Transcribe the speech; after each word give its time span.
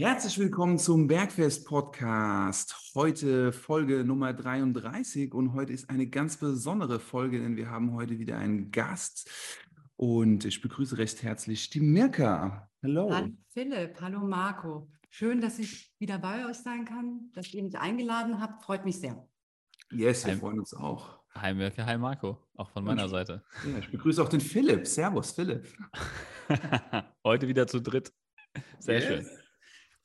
Herzlich 0.00 0.38
willkommen 0.38 0.78
zum 0.78 1.08
Bergfest 1.08 1.66
Podcast. 1.66 2.94
Heute 2.94 3.52
Folge 3.52 4.02
Nummer 4.02 4.32
33 4.32 5.34
und 5.34 5.52
heute 5.52 5.74
ist 5.74 5.90
eine 5.90 6.06
ganz 6.06 6.38
besondere 6.38 6.98
Folge, 6.98 7.38
denn 7.38 7.54
wir 7.58 7.68
haben 7.68 7.92
heute 7.92 8.18
wieder 8.18 8.38
einen 8.38 8.70
Gast 8.70 9.28
und 9.96 10.46
ich 10.46 10.62
begrüße 10.62 10.96
recht 10.96 11.22
herzlich 11.22 11.68
die 11.68 11.80
Mirka. 11.80 12.70
Hallo. 12.82 13.10
Hallo 13.12 13.28
Philipp, 13.48 14.00
hallo 14.00 14.20
Marco. 14.20 14.90
Schön, 15.10 15.42
dass 15.42 15.58
ich 15.58 15.92
wieder 15.98 16.18
bei 16.18 16.46
euch 16.48 16.56
sein 16.56 16.86
kann, 16.86 17.30
dass 17.34 17.52
ihr 17.52 17.62
mich 17.62 17.78
eingeladen 17.78 18.40
habt. 18.40 18.64
Freut 18.64 18.86
mich 18.86 18.98
sehr. 18.98 19.28
Yes, 19.90 20.24
wir 20.24 20.32
hi. 20.32 20.40
freuen 20.40 20.60
uns 20.60 20.72
auch. 20.72 21.20
Hi 21.34 21.52
Mirka, 21.52 21.84
hi 21.84 21.98
Marco, 21.98 22.38
auch 22.54 22.70
von 22.70 22.84
meiner 22.84 23.06
Seite. 23.10 23.44
Ja, 23.70 23.78
ich 23.78 23.90
begrüße 23.90 24.22
auch 24.22 24.30
den 24.30 24.40
Philipp. 24.40 24.86
Servus, 24.86 25.32
Philipp. 25.32 25.68
heute 27.22 27.46
wieder 27.46 27.66
zu 27.66 27.82
dritt. 27.82 28.10
Sehr 28.78 28.94
yes. 28.94 29.04
schön. 29.04 29.40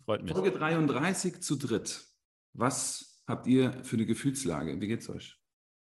Freut 0.05 0.21
mich. 0.21 0.33
Folge 0.33 0.51
33 0.51 1.41
zu 1.41 1.55
dritt. 1.55 2.05
Was 2.53 3.23
habt 3.27 3.47
ihr 3.47 3.83
für 3.83 3.95
eine 3.95 4.05
Gefühlslage? 4.05 4.79
Wie 4.79 4.87
geht's 4.87 5.09
euch? 5.09 5.35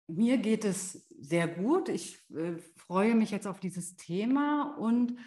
Mir 0.06 0.38
geht 0.38 0.64
es 0.64 1.08
sehr 1.18 1.48
gut. 1.48 1.88
Ich 1.88 2.22
äh, 2.30 2.56
freue 2.76 3.16
mich 3.16 3.32
jetzt 3.32 3.46
auf 3.46 3.58
dieses 3.58 3.96
Thema 3.96 4.76
und 4.78 5.18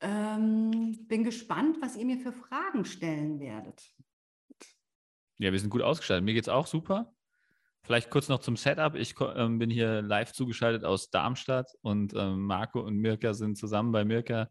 ähm, 0.00 1.06
bin 1.06 1.22
gespannt, 1.22 1.78
was 1.80 1.96
ihr 1.96 2.04
mir 2.04 2.18
für 2.18 2.32
Fragen 2.32 2.84
stellen 2.84 3.38
werdet. 3.38 3.82
Ja, 5.38 5.52
wir 5.52 5.60
sind 5.60 5.70
gut 5.70 5.82
ausgestattet. 5.82 6.24
Mir 6.24 6.34
geht 6.34 6.44
es 6.44 6.48
auch 6.48 6.66
super. 6.66 7.14
Vielleicht 7.84 8.10
kurz 8.10 8.28
noch 8.28 8.40
zum 8.40 8.56
Setup. 8.56 8.96
Ich 8.96 9.14
ähm, 9.20 9.58
bin 9.58 9.70
hier 9.70 10.02
live 10.02 10.32
zugeschaltet 10.32 10.84
aus 10.84 11.10
Darmstadt 11.10 11.70
und 11.82 12.14
ähm, 12.14 12.42
Marco 12.42 12.80
und 12.80 12.96
Mirka 12.96 13.34
sind 13.34 13.56
zusammen 13.56 13.92
bei 13.92 14.04
Mirka 14.04 14.48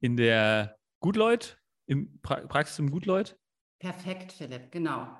in 0.00 0.16
der 0.16 0.76
Gutleut 1.00 1.58
im 1.86 2.20
pra 2.20 2.46
Praxis 2.46 2.78
im 2.78 2.90
Gutleut? 2.90 3.38
Perfekt, 3.78 4.32
Philipp, 4.32 4.70
genau. 4.72 5.18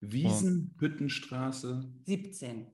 Wiesenhüttenstraße. 0.00 1.94
17. 2.04 2.70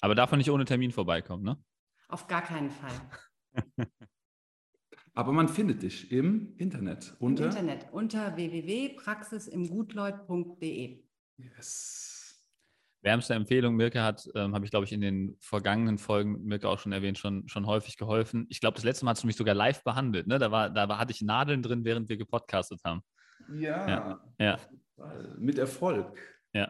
Aber 0.00 0.14
davon 0.14 0.38
nicht 0.38 0.50
ohne 0.50 0.64
Termin 0.64 0.92
vorbeikommen, 0.92 1.44
ne? 1.44 1.62
Auf 2.08 2.26
gar 2.26 2.42
keinen 2.42 2.70
Fall. 2.70 3.10
Aber 5.14 5.32
man 5.32 5.48
findet 5.48 5.82
dich 5.82 6.12
im 6.12 6.54
Internet 6.58 7.16
unter? 7.20 7.44
Im 7.44 7.50
Internet 7.50 7.90
unter 7.92 8.36
www.praxisimgutleut.de. 8.36 11.06
Yes. 11.38 12.05
Wärmste 13.06 13.34
Empfehlung, 13.34 13.76
Mirke 13.76 14.02
hat, 14.02 14.28
ähm, 14.34 14.52
habe 14.52 14.64
ich 14.64 14.72
glaube 14.72 14.84
ich 14.84 14.92
in 14.92 15.00
den 15.00 15.36
vergangenen 15.38 15.96
Folgen, 15.96 16.42
Mirke 16.42 16.68
auch 16.68 16.80
schon 16.80 16.90
erwähnt, 16.90 17.18
schon, 17.18 17.46
schon 17.46 17.64
häufig 17.64 17.98
geholfen. 17.98 18.48
Ich 18.50 18.58
glaube, 18.58 18.74
das 18.74 18.82
letzte 18.82 19.04
Mal 19.04 19.12
hast 19.12 19.22
du 19.22 19.28
mich 19.28 19.36
sogar 19.36 19.54
live 19.54 19.84
behandelt. 19.84 20.26
Ne? 20.26 20.40
Da, 20.40 20.50
war, 20.50 20.70
da 20.70 20.88
war, 20.88 20.98
hatte 20.98 21.12
ich 21.12 21.22
Nadeln 21.22 21.62
drin, 21.62 21.84
während 21.84 22.08
wir 22.08 22.16
gepodcastet 22.16 22.80
haben. 22.84 23.02
Ja, 23.54 23.88
ja. 23.88 24.20
ja. 24.40 24.58
mit 25.38 25.56
Erfolg. 25.56 26.18
Ja, 26.52 26.68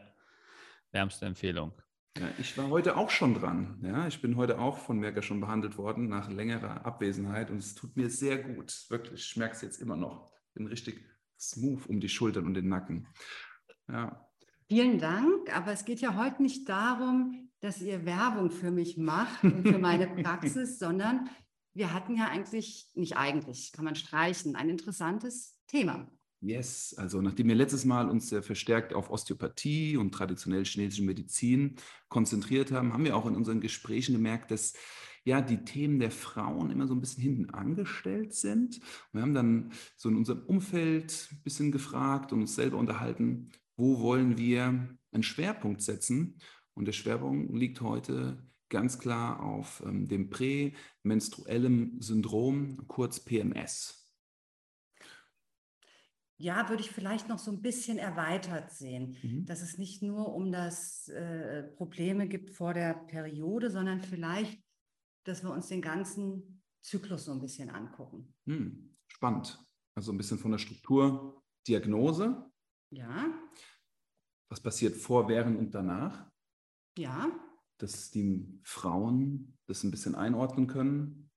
wärmste 0.92 1.24
Empfehlung. 1.24 1.72
Ja, 2.18 2.28
ich 2.38 2.58
war 2.58 2.68
heute 2.68 2.98
auch 2.98 3.08
schon 3.08 3.32
dran. 3.32 3.80
Ja, 3.82 4.06
ich 4.06 4.20
bin 4.20 4.36
heute 4.36 4.58
auch 4.58 4.76
von 4.76 4.98
Mirke 4.98 5.22
schon 5.22 5.40
behandelt 5.40 5.78
worden 5.78 6.10
nach 6.10 6.30
längerer 6.30 6.84
Abwesenheit 6.84 7.50
und 7.50 7.56
es 7.56 7.74
tut 7.74 7.96
mir 7.96 8.10
sehr 8.10 8.36
gut. 8.36 8.84
Wirklich, 8.90 9.22
ich 9.30 9.36
merke 9.38 9.54
es 9.54 9.62
jetzt 9.62 9.80
immer 9.80 9.96
noch. 9.96 10.30
Ich 10.48 10.52
bin 10.52 10.66
richtig 10.66 11.02
smooth 11.40 11.86
um 11.86 11.98
die 11.98 12.10
Schultern 12.10 12.44
und 12.44 12.52
den 12.52 12.68
Nacken. 12.68 13.08
Ja. 13.88 14.25
Vielen 14.68 14.98
Dank, 14.98 15.56
aber 15.56 15.72
es 15.72 15.84
geht 15.84 16.00
ja 16.00 16.16
heute 16.16 16.42
nicht 16.42 16.68
darum, 16.68 17.50
dass 17.60 17.80
ihr 17.80 18.04
Werbung 18.04 18.50
für 18.50 18.72
mich 18.72 18.96
macht 18.96 19.44
und 19.44 19.66
für 19.66 19.78
meine 19.78 20.08
Praxis, 20.22 20.78
sondern 20.78 21.28
wir 21.72 21.92
hatten 21.92 22.16
ja 22.16 22.28
eigentlich, 22.28 22.90
nicht 22.94 23.16
eigentlich, 23.16 23.70
kann 23.72 23.84
man 23.84 23.94
streichen, 23.94 24.56
ein 24.56 24.68
interessantes 24.68 25.56
Thema. 25.68 26.10
Yes, 26.40 26.94
also 26.98 27.22
nachdem 27.22 27.48
wir 27.48 27.54
letztes 27.54 27.84
Mal 27.84 28.10
uns 28.10 28.28
sehr 28.28 28.42
verstärkt 28.42 28.92
auf 28.92 29.10
Osteopathie 29.10 29.96
und 29.96 30.12
traditionell 30.12 30.64
chinesische 30.64 31.04
Medizin 31.04 31.76
konzentriert 32.08 32.72
haben, 32.72 32.92
haben 32.92 33.04
wir 33.04 33.16
auch 33.16 33.26
in 33.26 33.36
unseren 33.36 33.60
Gesprächen 33.60 34.14
gemerkt, 34.14 34.50
dass 34.50 34.74
ja 35.24 35.40
die 35.40 35.64
Themen 35.64 35.98
der 35.98 36.10
Frauen 36.10 36.70
immer 36.70 36.86
so 36.86 36.94
ein 36.94 37.00
bisschen 37.00 37.22
hinten 37.22 37.50
angestellt 37.50 38.34
sind. 38.34 38.80
wir 39.12 39.22
haben 39.22 39.34
dann 39.34 39.72
so 39.96 40.08
in 40.08 40.16
unserem 40.16 40.42
Umfeld 40.46 41.28
ein 41.32 41.42
bisschen 41.42 41.72
gefragt 41.72 42.32
und 42.32 42.40
uns 42.42 42.54
selber 42.54 42.78
unterhalten, 42.78 43.50
wo 43.76 44.00
wollen 44.00 44.38
wir 44.38 44.96
einen 45.12 45.22
Schwerpunkt 45.22 45.82
setzen? 45.82 46.40
Und 46.74 46.86
der 46.86 46.92
Schwerpunkt 46.92 47.54
liegt 47.54 47.80
heute 47.80 48.42
ganz 48.68 48.98
klar 48.98 49.42
auf 49.42 49.82
ähm, 49.86 50.08
dem 50.08 50.28
prämenstruellen 50.30 52.00
Syndrom, 52.00 52.86
kurz 52.88 53.20
PMS. 53.20 54.02
Ja, 56.38 56.68
würde 56.68 56.82
ich 56.82 56.90
vielleicht 56.90 57.28
noch 57.28 57.38
so 57.38 57.50
ein 57.50 57.62
bisschen 57.62 57.96
erweitert 57.96 58.70
sehen, 58.70 59.16
mhm. 59.22 59.46
dass 59.46 59.62
es 59.62 59.78
nicht 59.78 60.02
nur 60.02 60.34
um 60.34 60.52
das 60.52 61.08
äh, 61.08 61.62
Probleme 61.62 62.28
gibt 62.28 62.50
vor 62.50 62.74
der 62.74 62.92
Periode, 62.92 63.70
sondern 63.70 64.02
vielleicht, 64.02 64.62
dass 65.24 65.42
wir 65.42 65.50
uns 65.50 65.68
den 65.68 65.80
ganzen 65.80 66.62
Zyklus 66.82 67.24
so 67.24 67.32
ein 67.32 67.40
bisschen 67.40 67.70
angucken. 67.70 68.34
Mhm. 68.44 68.96
Spannend. 69.08 69.58
Also 69.94 70.12
ein 70.12 70.18
bisschen 70.18 70.38
von 70.38 70.50
der 70.50 70.58
Struktur, 70.58 71.42
Diagnose, 71.66 72.44
ja. 72.90 73.32
Was 74.48 74.60
passiert 74.60 74.96
vor, 74.96 75.28
während 75.28 75.58
und 75.58 75.74
danach? 75.74 76.30
Ja. 76.96 77.30
Dass 77.78 78.10
die 78.10 78.60
Frauen 78.62 79.58
das 79.66 79.82
ein 79.82 79.90
bisschen 79.90 80.14
einordnen 80.14 80.66
können, 80.66 81.30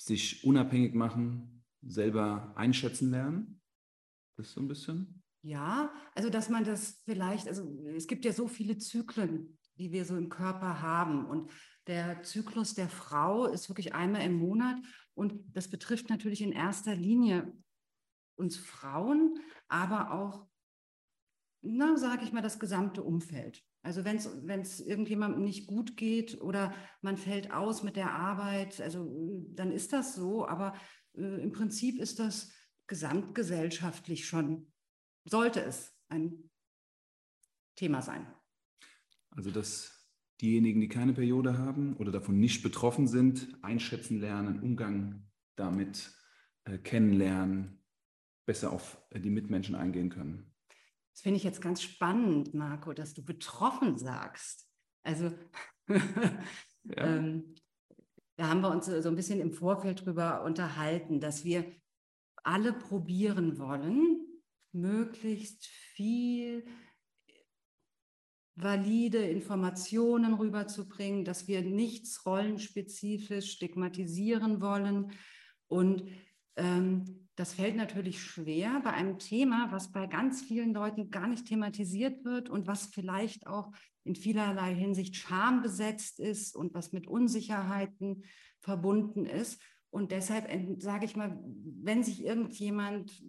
sich 0.00 0.44
unabhängig 0.44 0.94
machen, 0.94 1.64
selber 1.82 2.52
einschätzen 2.56 3.10
lernen. 3.10 3.60
Das 4.36 4.48
ist 4.48 4.54
so 4.54 4.60
ein 4.60 4.68
bisschen. 4.68 5.22
Ja, 5.42 5.92
also 6.14 6.30
dass 6.30 6.48
man 6.48 6.64
das 6.64 7.02
vielleicht, 7.04 7.48
also 7.48 7.68
es 7.94 8.06
gibt 8.06 8.24
ja 8.24 8.32
so 8.32 8.48
viele 8.48 8.78
Zyklen, 8.78 9.58
die 9.76 9.92
wir 9.92 10.04
so 10.04 10.16
im 10.16 10.28
Körper 10.28 10.80
haben. 10.80 11.26
Und 11.26 11.50
der 11.86 12.22
Zyklus 12.22 12.74
der 12.74 12.88
Frau 12.88 13.46
ist 13.46 13.68
wirklich 13.68 13.94
einmal 13.94 14.22
im 14.22 14.34
Monat. 14.34 14.76
Und 15.14 15.54
das 15.54 15.68
betrifft 15.68 16.08
natürlich 16.08 16.40
in 16.40 16.52
erster 16.52 16.94
Linie 16.94 17.52
uns 18.36 18.56
Frauen, 18.56 19.38
aber 19.68 20.12
auch, 20.12 20.46
na, 21.62 21.96
sage 21.96 22.24
ich 22.24 22.32
mal, 22.32 22.42
das 22.42 22.58
gesamte 22.58 23.02
Umfeld. 23.02 23.64
Also 23.82 24.04
wenn 24.04 24.16
es 24.16 24.80
irgendjemandem 24.80 25.44
nicht 25.44 25.66
gut 25.66 25.96
geht 25.96 26.40
oder 26.40 26.74
man 27.02 27.16
fällt 27.16 27.52
aus 27.52 27.82
mit 27.82 27.96
der 27.96 28.12
Arbeit, 28.12 28.80
also 28.80 29.10
dann 29.50 29.70
ist 29.70 29.92
das 29.92 30.14
so, 30.14 30.46
aber 30.46 30.74
äh, 31.14 31.42
im 31.42 31.52
Prinzip 31.52 31.98
ist 31.98 32.18
das 32.18 32.50
gesamtgesellschaftlich 32.86 34.26
schon, 34.26 34.72
sollte 35.26 35.62
es 35.62 35.94
ein 36.08 36.50
Thema 37.76 38.00
sein. 38.00 38.26
Also 39.30 39.50
dass 39.50 39.94
diejenigen, 40.40 40.80
die 40.80 40.88
keine 40.88 41.12
Periode 41.12 41.58
haben 41.58 41.96
oder 41.96 42.12
davon 42.12 42.38
nicht 42.38 42.62
betroffen 42.62 43.06
sind, 43.06 43.58
einschätzen 43.62 44.20
lernen, 44.20 44.60
Umgang 44.60 45.26
damit 45.56 46.12
äh, 46.64 46.78
kennenlernen, 46.78 47.83
besser 48.46 48.72
auf 48.72 49.02
äh, 49.10 49.20
die 49.20 49.30
Mitmenschen 49.30 49.74
eingehen 49.74 50.10
können. 50.10 50.52
Das 51.12 51.22
finde 51.22 51.36
ich 51.36 51.44
jetzt 51.44 51.60
ganz 51.60 51.82
spannend, 51.82 52.54
Marco, 52.54 52.92
dass 52.92 53.14
du 53.14 53.24
betroffen 53.24 53.98
sagst. 53.98 54.68
Also 55.04 55.32
ja. 55.88 56.02
ähm, 56.96 57.54
da 58.36 58.48
haben 58.48 58.62
wir 58.62 58.70
uns 58.70 58.86
so 58.86 59.08
ein 59.08 59.14
bisschen 59.14 59.40
im 59.40 59.52
Vorfeld 59.52 60.04
drüber 60.04 60.42
unterhalten, 60.42 61.20
dass 61.20 61.44
wir 61.44 61.64
alle 62.42 62.72
probieren 62.72 63.58
wollen, 63.58 64.26
möglichst 64.72 65.66
viel 65.66 66.64
valide 68.56 69.18
Informationen 69.18 70.34
rüberzubringen, 70.34 71.24
dass 71.24 71.48
wir 71.48 71.62
nichts 71.62 72.24
rollenspezifisch 72.26 73.52
stigmatisieren 73.52 74.60
wollen 74.60 75.12
und 75.68 76.08
ähm, 76.56 77.23
das 77.36 77.54
fällt 77.54 77.76
natürlich 77.76 78.22
schwer 78.22 78.80
bei 78.84 78.90
einem 78.90 79.18
Thema, 79.18 79.68
was 79.70 79.90
bei 79.90 80.06
ganz 80.06 80.42
vielen 80.42 80.72
Leuten 80.72 81.10
gar 81.10 81.26
nicht 81.26 81.46
thematisiert 81.46 82.24
wird 82.24 82.48
und 82.48 82.66
was 82.66 82.86
vielleicht 82.86 83.46
auch 83.46 83.72
in 84.04 84.14
vielerlei 84.14 84.74
Hinsicht 84.74 85.16
schambesetzt 85.16 86.20
ist 86.20 86.54
und 86.54 86.74
was 86.74 86.92
mit 86.92 87.08
Unsicherheiten 87.08 88.24
verbunden 88.60 89.26
ist. 89.26 89.60
Und 89.90 90.12
deshalb 90.12 90.48
sage 90.80 91.06
ich 91.06 91.16
mal, 91.16 91.40
wenn 91.82 92.02
sich 92.02 92.24
irgendjemand 92.24 93.22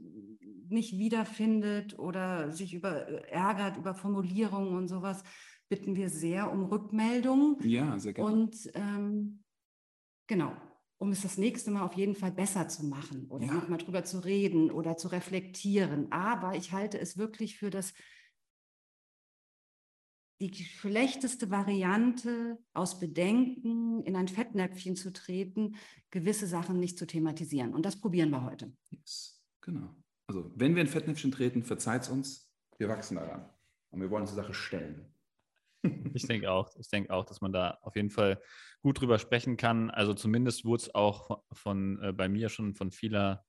nicht 0.67 0.97
wiederfindet 0.97 1.97
oder 1.97 2.51
sich 2.51 2.73
über 2.73 3.07
ärgert 3.29 3.77
über 3.77 3.93
Formulierungen 3.93 4.75
und 4.75 4.87
sowas, 4.87 5.23
bitten 5.69 5.95
wir 5.95 6.09
sehr 6.09 6.51
um 6.51 6.65
Rückmeldung. 6.65 7.59
Ja, 7.63 7.97
sehr 7.97 8.13
gerne. 8.13 8.31
Und 8.31 8.71
ähm, 8.73 9.43
genau, 10.27 10.55
um 10.97 11.11
es 11.11 11.21
das 11.21 11.37
nächste 11.37 11.71
Mal 11.71 11.83
auf 11.83 11.93
jeden 11.93 12.15
Fall 12.15 12.31
besser 12.31 12.67
zu 12.67 12.85
machen 12.85 13.27
oder 13.29 13.45
ja. 13.45 13.53
nochmal 13.53 13.79
drüber 13.79 14.03
zu 14.03 14.19
reden 14.19 14.71
oder 14.71 14.97
zu 14.97 15.09
reflektieren. 15.09 16.11
Aber 16.11 16.55
ich 16.55 16.71
halte 16.71 16.99
es 16.99 17.17
wirklich 17.17 17.57
für 17.57 17.69
das 17.69 17.93
die 20.41 20.53
schlechteste 20.53 21.49
Variante 21.49 22.57
aus 22.73 22.99
Bedenken 22.99 24.03
in 24.03 24.15
ein 24.15 24.27
Fettnäpfchen 24.27 24.95
zu 24.95 25.13
treten, 25.13 25.75
gewisse 26.11 26.45
Sachen 26.45 26.79
nicht 26.79 26.97
zu 26.97 27.07
thematisieren. 27.07 27.73
Und 27.73 27.85
das 27.85 27.99
probieren 27.99 28.31
wir 28.31 28.43
heute. 28.43 28.73
Yes. 28.89 29.41
Genau. 29.61 29.95
Also, 30.27 30.51
wenn 30.55 30.75
wir 30.75 30.81
ein 30.81 30.87
Fettnäpfchen 30.87 31.31
treten, 31.31 31.63
verzeiht 31.63 32.03
es 32.03 32.09
uns, 32.09 32.51
wir 32.77 32.89
wachsen 32.89 33.15
daran. 33.15 33.49
Und 33.91 34.01
wir 34.01 34.09
wollen 34.09 34.25
die 34.25 34.33
Sache 34.33 34.53
stellen. 34.53 35.14
Ich 36.13 36.27
denke 36.27 36.51
auch. 36.51 36.69
Ich 36.79 36.89
denke 36.89 37.13
auch, 37.13 37.25
dass 37.25 37.41
man 37.41 37.51
da 37.51 37.77
auf 37.81 37.95
jeden 37.95 38.09
Fall 38.09 38.41
gut 38.81 38.99
drüber 38.99 39.19
sprechen 39.19 39.57
kann. 39.57 39.89
Also 39.89 40.13
zumindest 40.13 40.65
wurde 40.65 40.83
es 40.83 40.95
auch 40.95 41.25
von, 41.25 41.37
von 41.53 42.03
äh, 42.03 42.13
bei 42.13 42.29
mir 42.29 42.49
schon 42.49 42.73
von 42.73 42.91
vieler, 42.91 43.45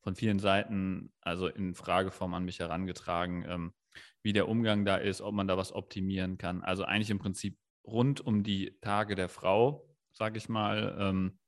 von 0.00 0.14
vielen 0.14 0.38
Seiten, 0.38 1.12
also 1.20 1.46
in 1.46 1.74
Frageform 1.74 2.34
an 2.34 2.44
mich 2.44 2.58
herangetragen, 2.58 3.44
ähm, 3.48 3.74
wie 4.22 4.32
der 4.32 4.48
Umgang 4.48 4.84
da 4.84 4.96
ist, 4.96 5.20
ob 5.20 5.34
man 5.34 5.48
da 5.48 5.56
was 5.56 5.72
optimieren 5.72 6.38
kann. 6.38 6.62
Also 6.62 6.84
eigentlich 6.84 7.10
im 7.10 7.18
Prinzip 7.18 7.58
rund 7.84 8.20
um 8.20 8.42
die 8.42 8.78
Tage 8.80 9.14
der 9.14 9.28
Frau, 9.28 9.88
sage 10.12 10.38
ich 10.38 10.48
mal, 10.48 10.96
ähm, 10.98 11.38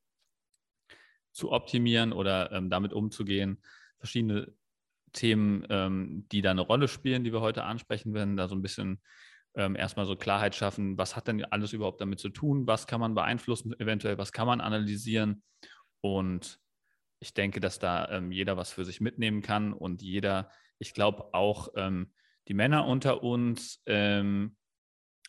zu 1.32 1.50
optimieren 1.50 2.12
oder 2.12 2.52
ähm, 2.52 2.70
damit 2.70 2.92
umzugehen. 2.92 3.62
Verschiedene 3.98 4.52
Themen, 5.12 5.66
ähm, 5.68 6.26
die 6.32 6.42
da 6.42 6.50
eine 6.50 6.62
Rolle 6.62 6.88
spielen, 6.88 7.24
die 7.24 7.32
wir 7.32 7.40
heute 7.40 7.64
ansprechen 7.64 8.14
werden, 8.14 8.36
da 8.36 8.48
so 8.48 8.54
ein 8.54 8.62
bisschen 8.62 9.00
ähm, 9.54 9.76
erstmal 9.76 10.06
so 10.06 10.16
Klarheit 10.16 10.54
schaffen, 10.54 10.96
was 10.98 11.16
hat 11.16 11.28
denn 11.28 11.44
alles 11.44 11.72
überhaupt 11.72 12.00
damit 12.00 12.20
zu 12.20 12.30
tun, 12.30 12.66
was 12.66 12.86
kann 12.86 13.00
man 13.00 13.14
beeinflussen, 13.14 13.78
eventuell, 13.78 14.18
was 14.18 14.32
kann 14.32 14.46
man 14.46 14.60
analysieren. 14.60 15.42
Und 16.00 16.58
ich 17.20 17.34
denke, 17.34 17.60
dass 17.60 17.78
da 17.78 18.08
ähm, 18.08 18.32
jeder 18.32 18.56
was 18.56 18.72
für 18.72 18.84
sich 18.84 19.00
mitnehmen 19.00 19.42
kann 19.42 19.72
und 19.72 20.02
jeder, 20.02 20.50
ich 20.78 20.94
glaube 20.94 21.34
auch 21.34 21.68
ähm, 21.76 22.12
die 22.48 22.54
Männer 22.54 22.86
unter 22.86 23.22
uns, 23.22 23.80
ähm, 23.86 24.56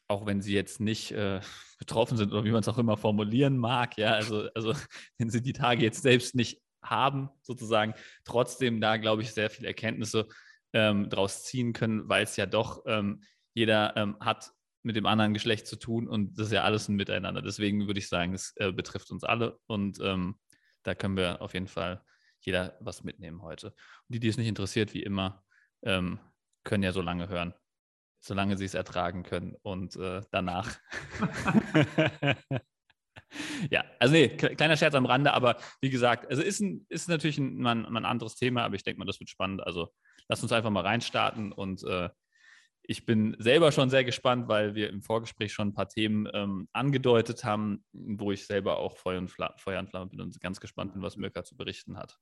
auch 0.08 0.26
wenn 0.26 0.42
sie 0.42 0.54
jetzt 0.54 0.80
nicht 0.80 1.12
äh, 1.12 1.42
betroffen 1.80 2.18
sind 2.18 2.32
oder 2.32 2.46
wie 2.46 2.52
man 2.52 2.62
es 2.62 2.68
auch 2.68 2.78
immer 2.78 2.98
formulieren 2.98 3.58
mag, 3.58 3.98
ja, 3.98 4.14
also, 4.14 4.50
also 4.56 4.74
wenn 5.18 5.30
sie 5.30 5.42
die 5.42 5.54
Tage 5.54 5.84
jetzt 5.84 6.02
selbst 6.02 6.34
nicht 6.36 6.62
haben, 6.82 7.30
sozusagen, 7.42 7.94
trotzdem 8.26 8.82
da, 8.82 8.98
glaube 8.98 9.22
ich, 9.22 9.32
sehr 9.32 9.50
viele 9.50 9.68
Erkenntnisse 9.68 10.28
ähm, 10.74 11.10
draus 11.10 11.44
ziehen 11.44 11.74
können, 11.74 12.10
weil 12.10 12.24
es 12.24 12.36
ja 12.36 12.46
doch 12.46 12.84
ähm, 12.88 13.22
jeder 13.54 13.96
ähm, 13.98 14.18
hat 14.20 14.52
mit 14.84 14.96
dem 14.96 15.06
anderen 15.06 15.34
Geschlecht 15.34 15.68
zu 15.68 15.78
tun 15.78 16.08
und 16.08 16.38
das 16.38 16.48
ist 16.48 16.54
ja 16.54 16.64
alles 16.64 16.90
ein 16.90 16.96
Miteinander. 16.96 17.42
Deswegen 17.42 17.88
würde 17.88 18.00
ich 18.00 18.10
sagen, 18.10 18.34
es 18.34 18.54
äh, 18.58 18.72
betrifft 18.72 19.12
uns 19.12 19.24
alle 19.24 19.58
und 19.68 20.00
ähm, 20.02 20.36
da 20.84 20.94
können 20.94 21.16
wir 21.16 21.42
auf 21.42 21.54
jeden 21.54 21.68
Fall 21.68 22.04
jeder 22.42 22.78
was 22.82 23.04
mitnehmen 23.04 23.42
heute. 23.42 23.68
Und 23.68 23.76
die, 24.10 24.20
die 24.20 24.28
es 24.28 24.38
nicht 24.38 24.48
interessiert, 24.48 24.94
wie 24.94 25.04
immer, 25.04 25.44
ähm, 25.84 26.20
können 26.64 26.84
ja 26.84 26.92
so 26.92 27.02
lange 27.02 27.30
hören, 27.30 27.54
solange 28.20 28.58
sie 28.58 28.66
es 28.66 28.74
ertragen 28.74 29.24
können 29.24 29.56
und 29.62 29.96
äh, 29.96 30.22
danach. 30.32 30.78
ja, 33.70 33.86
also 34.00 34.14
nee, 34.14 34.30
kleiner 34.30 34.76
Scherz 34.76 34.96
am 34.96 35.06
Rande, 35.06 35.34
aber 35.34 35.58
wie 35.80 35.90
gesagt, 35.90 36.30
also 36.30 36.42
ist, 36.42 36.60
ein, 36.60 36.86
ist 36.90 37.08
natürlich 37.08 37.38
ein, 37.38 37.66
ein, 37.66 37.86
ein 37.86 38.06
anderes 38.06 38.36
Thema, 38.36 38.64
aber 38.64 38.76
ich 38.76 38.84
denke 38.84 39.00
mal, 39.00 39.06
das 39.06 39.20
wird 39.22 39.30
spannend. 39.30 39.62
Also 39.66 39.94
lass 40.28 40.44
uns 40.44 40.52
einfach 40.52 40.70
mal 40.70 40.86
reinstarten 40.86 41.54
und 41.54 41.84
äh, 41.84 42.10
ich 42.86 43.06
bin 43.06 43.36
selber 43.40 43.72
schon 43.72 43.90
sehr 43.90 44.04
gespannt, 44.04 44.48
weil 44.50 44.76
wir 44.76 44.90
im 44.90 45.02
Vorgespräch 45.02 45.54
schon 45.54 45.70
ein 45.70 45.74
paar 45.74 45.88
Themen 45.88 46.28
ähm, 46.34 46.68
angedeutet 46.74 47.44
haben, 47.44 47.84
wo 47.94 48.32
ich 48.32 48.46
selber 48.46 48.78
auch 48.78 48.98
Feuer 48.98 49.20
und, 49.20 49.30
Feuer 49.30 49.80
und 49.80 49.90
Flamme 49.90 50.08
bin 50.08 50.22
und 50.22 50.40
ganz 50.42 50.60
gespannt 50.60 50.94
bin, 50.94 51.02
was 51.02 51.16
Mirka 51.16 51.44
zu 51.44 51.56
berichten 51.56 51.98
hat. 51.98 52.20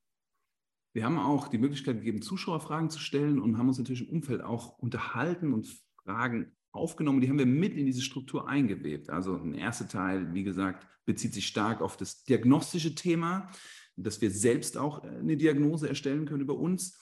Wir 0.94 1.06
haben 1.06 1.18
auch 1.18 1.48
die 1.48 1.58
Möglichkeit 1.58 1.98
gegeben, 1.98 2.22
Zuschauerfragen 2.22 2.90
zu 2.90 3.00
stellen 3.00 3.40
und 3.40 3.58
haben 3.58 3.70
uns 3.70 3.80
natürlich 3.80 4.08
im 4.08 4.18
Umfeld 4.18 4.42
auch 4.42 4.78
unterhalten 4.78 5.54
und 5.54 5.68
Fragen 6.04 6.56
aufgenommen. 6.72 7.22
Die 7.22 7.30
haben 7.30 7.40
wir 7.40 7.46
mit 7.46 7.76
in 7.76 7.86
diese 7.86 8.02
Struktur 8.02 8.48
eingewebt. 8.48 9.10
Also 9.10 9.36
ein 9.36 9.56
erster 9.56 9.88
Teil, 9.88 10.34
wie 10.34 10.44
gesagt, 10.44 10.86
bezieht 11.06 11.34
sich 11.34 11.48
stark 11.48 11.82
auf 11.82 11.98
das 11.98 12.24
diagnostische 12.24 12.94
Thema, 12.94 13.50
dass 13.96 14.22
wir 14.22 14.32
selbst 14.32 14.78
auch 14.78 15.04
eine 15.04 15.38
Diagnose 15.38 15.88
erstellen 15.88 16.26
können 16.26 16.42
über 16.42 16.56
uns. 16.56 17.00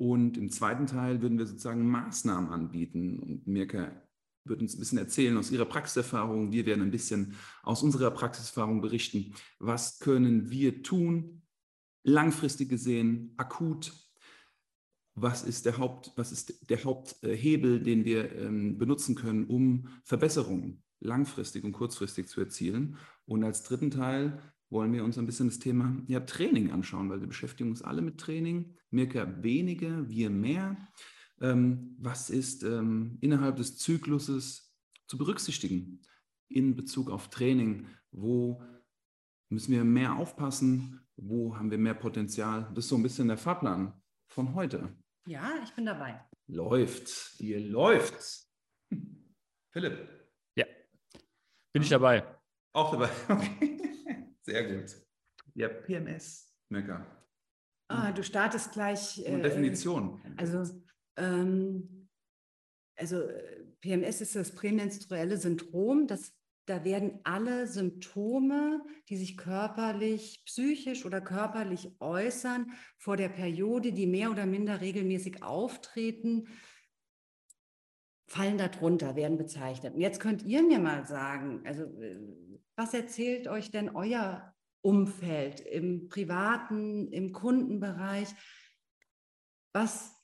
Und 0.00 0.38
im 0.38 0.48
zweiten 0.48 0.86
Teil 0.86 1.20
würden 1.20 1.36
wir 1.36 1.44
sozusagen 1.44 1.86
Maßnahmen 1.86 2.48
anbieten. 2.50 3.18
Und 3.18 3.46
Mirka 3.46 3.92
wird 4.44 4.62
uns 4.62 4.74
ein 4.74 4.78
bisschen 4.78 4.96
erzählen 4.96 5.36
aus 5.36 5.50
ihrer 5.50 5.66
Praxiserfahrung. 5.66 6.52
Wir 6.52 6.64
werden 6.64 6.80
ein 6.80 6.90
bisschen 6.90 7.34
aus 7.62 7.82
unserer 7.82 8.10
Praxiserfahrung 8.10 8.80
berichten. 8.80 9.34
Was 9.58 9.98
können 9.98 10.50
wir 10.50 10.82
tun, 10.82 11.42
langfristig 12.02 12.70
gesehen, 12.70 13.34
akut? 13.36 13.92
Was 15.16 15.42
ist 15.42 15.66
der, 15.66 15.76
Haupt, 15.76 16.12
was 16.16 16.32
ist 16.32 16.70
der 16.70 16.82
Haupthebel, 16.82 17.82
den 17.82 18.06
wir 18.06 18.34
ähm, 18.36 18.78
benutzen 18.78 19.14
können, 19.14 19.44
um 19.48 19.88
Verbesserungen 20.02 20.82
langfristig 21.00 21.62
und 21.62 21.72
kurzfristig 21.72 22.26
zu 22.26 22.40
erzielen? 22.40 22.96
Und 23.26 23.44
als 23.44 23.64
dritten 23.64 23.90
Teil 23.90 24.40
wollen 24.70 24.92
wir 24.92 25.04
uns 25.04 25.18
ein 25.18 25.26
bisschen 25.26 25.48
das 25.48 25.58
Thema 25.58 25.96
ja, 26.06 26.20
Training 26.20 26.70
anschauen, 26.70 27.10
weil 27.10 27.20
wir 27.20 27.26
beschäftigen 27.26 27.70
uns 27.70 27.82
alle 27.82 28.02
mit 28.02 28.18
Training. 28.18 28.76
Mirka 28.90 29.42
weniger, 29.42 30.08
wir 30.08 30.30
mehr. 30.30 30.76
Ähm, 31.40 31.96
was 31.98 32.30
ist 32.30 32.62
ähm, 32.62 33.18
innerhalb 33.20 33.56
des 33.56 33.78
Zykluses 33.78 34.72
zu 35.06 35.18
berücksichtigen 35.18 36.00
in 36.48 36.76
Bezug 36.76 37.10
auf 37.10 37.28
Training? 37.28 37.86
Wo 38.12 38.62
müssen 39.48 39.72
wir 39.72 39.84
mehr 39.84 40.16
aufpassen? 40.16 41.00
Wo 41.16 41.56
haben 41.56 41.70
wir 41.70 41.78
mehr 41.78 41.94
Potenzial? 41.94 42.70
Das 42.74 42.84
ist 42.84 42.90
so 42.90 42.96
ein 42.96 43.02
bisschen 43.02 43.28
der 43.28 43.36
Fahrplan 43.36 43.92
von 44.28 44.54
heute. 44.54 44.96
Ja, 45.26 45.50
ich 45.64 45.74
bin 45.74 45.86
dabei. 45.86 46.24
Läuft. 46.46 47.40
Ihr 47.40 47.60
läuft. 47.60 48.46
Philipp. 49.70 50.08
Ja. 50.56 50.66
Bin 51.72 51.82
ich 51.82 51.88
dabei. 51.88 52.24
Auch 52.72 52.92
dabei. 52.92 53.10
Okay. 53.28 53.76
Sehr 54.42 54.64
gut. 54.64 54.96
Ja, 55.54 55.68
PMS, 55.68 56.54
Mecker. 56.68 57.06
Ah, 57.88 58.12
du 58.12 58.22
startest 58.22 58.72
gleich. 58.72 59.18
Äh, 59.26 59.40
Definition. 59.42 60.20
Also, 60.36 60.80
ähm, 61.16 62.08
also 62.96 63.22
PMS 63.80 64.20
ist 64.20 64.36
das 64.36 64.54
prämenstruelle 64.54 65.36
Syndrom. 65.36 66.06
Das, 66.06 66.32
da 66.66 66.84
werden 66.84 67.18
alle 67.24 67.66
Symptome, 67.66 68.84
die 69.08 69.16
sich 69.16 69.36
körperlich, 69.36 70.44
psychisch 70.46 71.04
oder 71.04 71.20
körperlich 71.20 71.96
äußern, 71.98 72.70
vor 72.96 73.16
der 73.16 73.28
Periode, 73.28 73.92
die 73.92 74.06
mehr 74.06 74.30
oder 74.30 74.46
minder 74.46 74.80
regelmäßig 74.80 75.42
auftreten, 75.42 76.46
fallen 78.28 78.58
darunter, 78.58 79.16
werden 79.16 79.36
bezeichnet. 79.36 79.94
Und 79.94 80.00
jetzt 80.00 80.20
könnt 80.20 80.44
ihr 80.44 80.62
mir 80.62 80.78
mal 80.78 81.04
sagen, 81.04 81.62
also 81.66 81.82
äh, 82.00 82.16
was 82.80 82.94
erzählt 82.94 83.46
euch 83.46 83.70
denn 83.70 83.90
euer 83.90 84.54
Umfeld 84.80 85.60
im 85.60 86.08
privaten, 86.08 87.12
im 87.12 87.32
Kundenbereich? 87.32 88.28
Was 89.74 90.16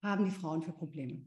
haben 0.00 0.26
die 0.26 0.30
Frauen 0.30 0.62
für 0.62 0.72
Probleme? 0.72 1.26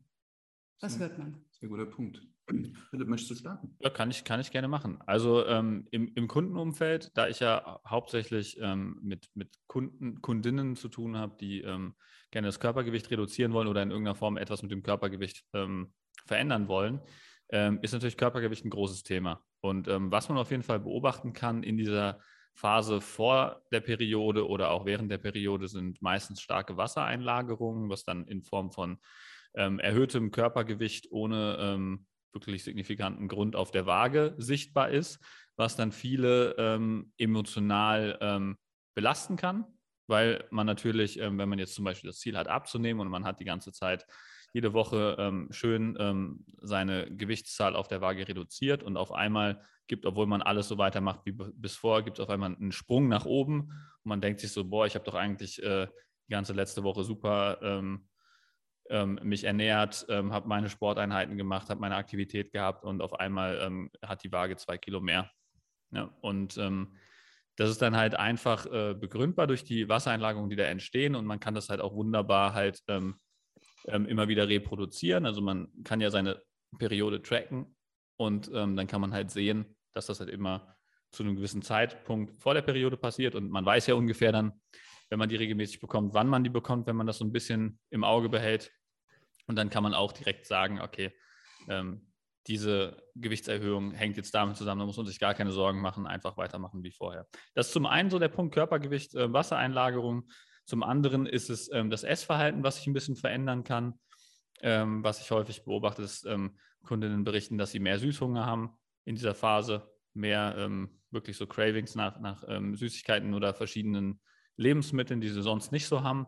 Was 0.80 0.94
sehr, 0.94 1.10
hört 1.10 1.20
man? 1.20 1.46
Sehr 1.52 1.68
guter 1.68 1.88
Punkt. 1.88 2.22
Philipp, 2.90 3.10
möchtest 3.10 3.32
du 3.32 3.36
starten? 3.36 3.76
Ja, 3.82 3.90
kann 3.90 4.10
ich, 4.10 4.24
kann 4.24 4.40
ich 4.40 4.52
gerne 4.52 4.70
machen. 4.70 4.98
Also 5.06 5.46
ähm, 5.46 5.90
im, 5.92 6.14
im 6.16 6.30
Kundenumfeld, 6.30 7.12
da 7.16 7.28
ich 7.28 7.42
ja 7.42 7.82
hauptsächlich 7.86 8.58
ähm, 8.62 9.00
mit, 9.02 9.30
mit 9.34 9.60
Kunden, 9.68 10.22
Kundinnen 10.22 10.78
zu 10.78 10.88
tun 10.88 11.18
habe, 11.18 11.36
die 11.38 11.64
ähm, 11.64 11.96
gerne 12.32 12.48
das 12.48 12.62
Körpergewicht 12.62 13.12
reduzieren 13.12 13.52
wollen 13.52 13.68
oder 13.68 13.84
in 13.84 13.92
irgendeiner 13.92 14.16
Form 14.16 14.38
etwas 14.38 14.62
mit 14.62 14.72
dem 14.72 14.84
Körpergewicht 14.84 15.44
ähm, 15.52 15.94
verändern 16.26 16.70
wollen, 16.70 17.02
ähm, 17.50 17.80
ist 17.82 17.92
natürlich 17.92 18.16
Körpergewicht 18.16 18.64
ein 18.64 18.70
großes 18.70 19.04
Thema. 19.04 19.44
Und 19.68 19.88
ähm, 19.88 20.12
was 20.12 20.30
man 20.30 20.38
auf 20.38 20.52
jeden 20.52 20.64
Fall 20.64 20.80
beobachten 20.80 21.34
kann 21.34 21.64
in 21.64 21.78
dieser 21.78 22.20
Phase 22.54 23.02
vor 23.02 23.62
der 23.72 23.82
Periode 23.82 24.48
oder 24.48 24.72
auch 24.72 24.86
während 24.86 25.12
der 25.12 25.20
Periode 25.20 25.68
sind 25.68 26.02
meistens 26.02 26.42
starke 26.42 26.76
Wassereinlagerungen, 26.76 27.90
was 27.90 28.04
dann 28.04 28.26
in 28.26 28.42
Form 28.42 28.72
von 28.72 28.98
ähm, 29.54 29.80
erhöhtem 29.80 30.32
Körpergewicht 30.32 31.12
ohne 31.12 31.58
ähm, 31.60 32.08
wirklich 32.34 32.64
signifikanten 32.64 33.28
Grund 33.28 33.56
auf 33.56 33.72
der 33.72 33.86
Waage 33.86 34.34
sichtbar 34.38 34.90
ist, 34.90 35.20
was 35.56 35.76
dann 35.76 35.92
viele 35.92 36.56
ähm, 36.58 37.12
emotional 37.18 38.18
ähm, 38.22 38.58
belasten 38.96 39.36
kann, 39.36 39.66
weil 40.08 40.44
man 40.50 40.66
natürlich, 40.66 41.20
ähm, 41.20 41.38
wenn 41.38 41.50
man 41.50 41.60
jetzt 41.60 41.76
zum 41.76 41.86
Beispiel 41.86 42.10
das 42.10 42.20
Ziel 42.20 42.38
hat, 42.38 42.48
abzunehmen 42.48 43.02
und 43.02 43.10
man 43.10 43.26
hat 43.26 43.40
die 43.40 43.46
ganze 43.46 43.72
Zeit 43.72 44.06
jede 44.54 44.74
Woche 44.74 45.16
ähm, 45.20 45.48
schön 45.52 45.96
ähm, 46.00 46.46
seine 46.62 47.14
Gewichtszahl 47.16 47.76
auf 47.76 47.88
der 47.88 48.02
Waage 48.02 48.28
reduziert 48.28 48.84
und 48.84 48.98
auf 48.98 49.12
einmal 49.12 49.62
gibt, 49.88 50.06
obwohl 50.06 50.28
man 50.28 50.42
alles 50.42 50.68
so 50.68 50.78
weitermacht 50.78 51.22
wie 51.26 51.32
bis 51.32 51.76
vor, 51.76 52.04
gibt 52.04 52.20
es 52.20 52.24
auf 52.24 52.30
einmal 52.30 52.56
einen 52.56 52.72
Sprung 52.72 53.08
nach 53.08 53.26
oben 53.26 53.62
und 53.62 54.10
man 54.10 54.22
denkt 54.22 54.40
sich 54.40 54.52
so, 54.52 54.66
boah, 54.66 54.86
ich 54.86 54.96
habe 54.96 55.06
doch 55.06 55.16
eigentlich 55.16 55.62
äh, 55.64 55.88
die 56.28 56.32
ganze 56.32 56.54
letzte 56.54 56.84
Woche 56.84 57.04
super 57.04 57.60
ähm, 57.62 58.08
ähm 58.90 59.20
mich 59.24 59.44
ernährt, 59.44 60.06
ähm, 60.10 60.34
habe 60.34 60.48
meine 60.48 60.70
Sporteinheiten 60.70 61.38
gemacht, 61.38 61.70
habe 61.70 61.80
meine 61.80 61.96
Aktivität 61.96 62.52
gehabt 62.52 62.84
und 62.84 63.02
auf 63.02 63.14
einmal 63.20 63.60
ähm, 63.62 63.90
hat 64.02 64.24
die 64.24 64.32
Waage 64.32 64.58
zwei 64.58 64.78
Kilo 64.78 65.00
mehr. 65.00 65.32
Ja, 65.92 66.14
und 66.20 66.58
das 67.58 67.72
ist 67.72 67.82
dann 67.82 67.98
halt 67.98 68.16
einfach 68.16 68.66
äh, 68.68 68.94
begründbar 68.94 69.48
durch 69.48 69.64
die 69.64 69.90
Wassereinlagerungen, 69.90 70.50
die 70.50 70.56
da 70.56 70.66
entstehen 70.66 71.16
und 71.16 71.26
man 71.26 71.40
kann 71.40 71.56
das 71.56 71.70
halt 71.70 71.82
auch 71.82 71.94
wunderbar 71.94 72.54
halt 72.54 72.84
ähm, 72.88 73.16
ähm, 73.88 74.06
immer 74.06 74.28
wieder 74.28 74.48
reproduzieren. 74.48 75.26
Also 75.26 75.42
man 75.42 75.70
kann 75.84 76.02
ja 76.02 76.10
seine 76.10 76.42
Periode 76.78 77.22
tracken 77.22 77.76
und 78.18 78.52
ähm, 78.54 78.76
dann 78.76 78.88
kann 78.88 79.02
man 79.02 79.14
halt 79.14 79.32
sehen, 79.32 79.76
dass 79.94 80.08
das 80.08 80.20
halt 80.20 80.30
immer 80.30 80.76
zu 81.12 81.24
einem 81.24 81.36
gewissen 81.36 81.62
Zeitpunkt 81.62 82.42
vor 82.42 82.54
der 82.54 82.62
Periode 82.62 82.98
passiert 82.98 83.36
und 83.36 83.50
man 83.50 83.66
weiß 83.66 83.88
ja 83.88 83.96
ungefähr 83.96 84.32
dann, 84.32 84.54
wenn 85.10 85.20
man 85.20 85.30
die 85.30 85.38
regelmäßig 85.38 85.80
bekommt, 85.80 86.14
wann 86.14 86.28
man 86.28 86.44
die 86.44 86.50
bekommt, 86.50 86.88
wenn 86.88 86.96
man 86.96 87.08
das 87.08 87.18
so 87.18 87.26
ein 87.26 87.32
bisschen 87.32 87.80
im 87.90 88.04
Auge 88.04 88.30
behält. 88.30 88.72
Und 89.48 89.56
dann 89.56 89.70
kann 89.70 89.84
man 89.84 89.94
auch 89.94 90.12
direkt 90.12 90.46
sagen, 90.46 90.82
okay, 90.82 91.14
ähm, 91.70 92.08
diese 92.48 93.04
Gewichtserhöhung 93.16 93.92
hängt 93.92 94.18
jetzt 94.18 94.34
damit 94.34 94.58
zusammen, 94.58 94.80
da 94.80 94.86
muss 94.86 94.98
man 94.98 95.06
sich 95.06 95.20
gar 95.20 95.34
keine 95.34 95.52
Sorgen 95.52 95.82
machen, 95.82 96.08
einfach 96.08 96.38
weitermachen 96.38 96.84
wie 96.84 96.92
vorher. 96.92 97.28
Das 97.54 97.68
ist 97.68 97.74
zum 97.74 97.86
einen 97.86 98.10
so 98.10 98.20
der 98.20 98.30
Punkt 98.30 98.54
Körpergewicht, 98.54 99.16
äh, 99.16 99.32
Wassereinlagerung. 99.32 100.30
Zum 100.68 100.84
anderen 100.84 101.26
ist 101.26 101.50
es 101.50 101.72
ähm, 101.72 101.90
das 101.90 102.04
Essverhalten, 102.04 102.62
was 102.62 102.76
sich 102.76 102.88
ein 102.88 102.94
bisschen 102.94 103.16
verändern 103.16 103.64
kann. 103.64 103.98
Ähm, 104.62 105.02
was 105.02 105.22
ich 105.22 105.32
häufig 105.32 105.64
beobachte, 105.64 106.02
ist, 106.02 106.26
ähm, 106.26 106.58
Kundinnen 106.84 107.24
berichten, 107.24 107.58
dass 107.58 107.72
sie 107.72 107.80
mehr 107.80 108.00
Süßhunger 108.00 108.46
haben 108.46 108.78
in 109.06 109.16
dieser 109.16 109.34
Phase, 109.34 109.90
mehr 110.14 110.56
ähm, 110.58 111.00
wirklich 111.10 111.38
so 111.38 111.48
Cravings 111.48 111.96
nach, 111.96 112.20
nach 112.20 112.44
ähm, 112.50 112.76
Süßigkeiten 112.76 113.34
oder 113.34 113.54
verschiedenen 113.54 114.20
Lebensmitteln, 114.58 115.22
die 115.22 115.30
sie 115.30 115.42
sonst 115.42 115.72
nicht 115.72 115.88
so 115.88 116.04
haben. 116.04 116.28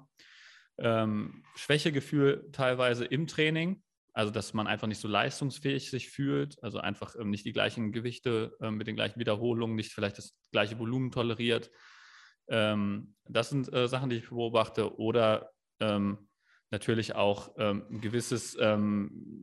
Ähm, 0.77 1.43
Schwächegefühl 1.55 2.49
teilweise 2.53 3.03
im 3.03 3.27
Training, 3.27 3.83
also 4.13 4.31
dass 4.31 4.53
man 4.53 4.67
einfach 4.67 4.87
nicht 4.87 5.01
so 5.01 5.09
leistungsfähig 5.09 5.89
sich 5.89 6.09
fühlt, 6.09 6.63
also 6.63 6.79
einfach 6.79 7.15
ähm, 7.19 7.29
nicht 7.29 7.45
die 7.45 7.51
gleichen 7.51 7.91
Gewichte 7.91 8.55
ähm, 8.61 8.75
mit 8.75 8.87
den 8.87 8.95
gleichen 8.95 9.19
Wiederholungen, 9.19 9.75
nicht 9.75 9.91
vielleicht 9.91 10.17
das 10.17 10.33
gleiche 10.53 10.79
Volumen 10.79 11.11
toleriert. 11.11 11.69
Ähm, 12.49 13.15
das 13.27 13.49
sind 13.49 13.71
äh, 13.73 13.87
Sachen, 13.87 14.09
die 14.09 14.17
ich 14.17 14.29
beobachte. 14.29 14.97
Oder 14.97 15.51
ähm, 15.79 16.29
natürlich 16.71 17.15
auch 17.15 17.53
ähm, 17.57 17.85
ein 17.89 18.01
gewisses 18.01 18.57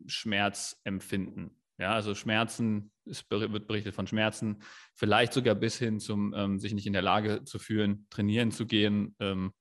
Schmerzempfinden. 0.07 1.57
Ja, 1.79 1.93
also 1.93 2.15
Schmerzen, 2.15 2.91
es 3.05 3.29
wird 3.31 3.67
berichtet 3.67 3.95
von 3.95 4.07
Schmerzen, 4.07 4.63
vielleicht 4.95 5.35
sogar 5.35 5.55
bis 5.55 5.79
hin 5.79 6.01
zum 6.01 6.33
ähm, 6.35 6.59
sich 6.59 6.73
nicht 6.73 6.87
in 6.87 6.95
der 6.95 7.03
Lage 7.03 7.45
zu 7.45 7.59
fühlen, 7.59 8.07
trainieren 8.09 8.51
zu 8.51 8.67
gehen 8.67 9.15
ähm, 9.21 9.53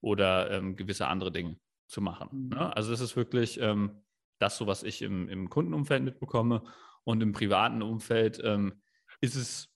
oder 0.00 0.52
ähm, 0.52 0.76
gewisse 0.76 1.08
andere 1.08 1.32
Dinge 1.32 1.58
zu 1.88 2.00
machen. 2.00 2.28
Mhm. 2.32 2.48
Ne? 2.50 2.76
Also 2.76 2.92
das 2.92 3.00
ist 3.00 3.16
wirklich 3.16 3.58
ähm, 3.60 4.04
das, 4.38 4.56
so 4.56 4.66
was 4.68 4.84
ich 4.84 5.02
im, 5.02 5.28
im, 5.28 5.50
Kundenumfeld 5.50 6.04
mitbekomme. 6.04 6.62
Und 7.02 7.22
im 7.22 7.32
privaten 7.32 7.82
Umfeld 7.82 8.40
ähm, 8.42 8.80
ist 9.20 9.34
es, 9.34 9.68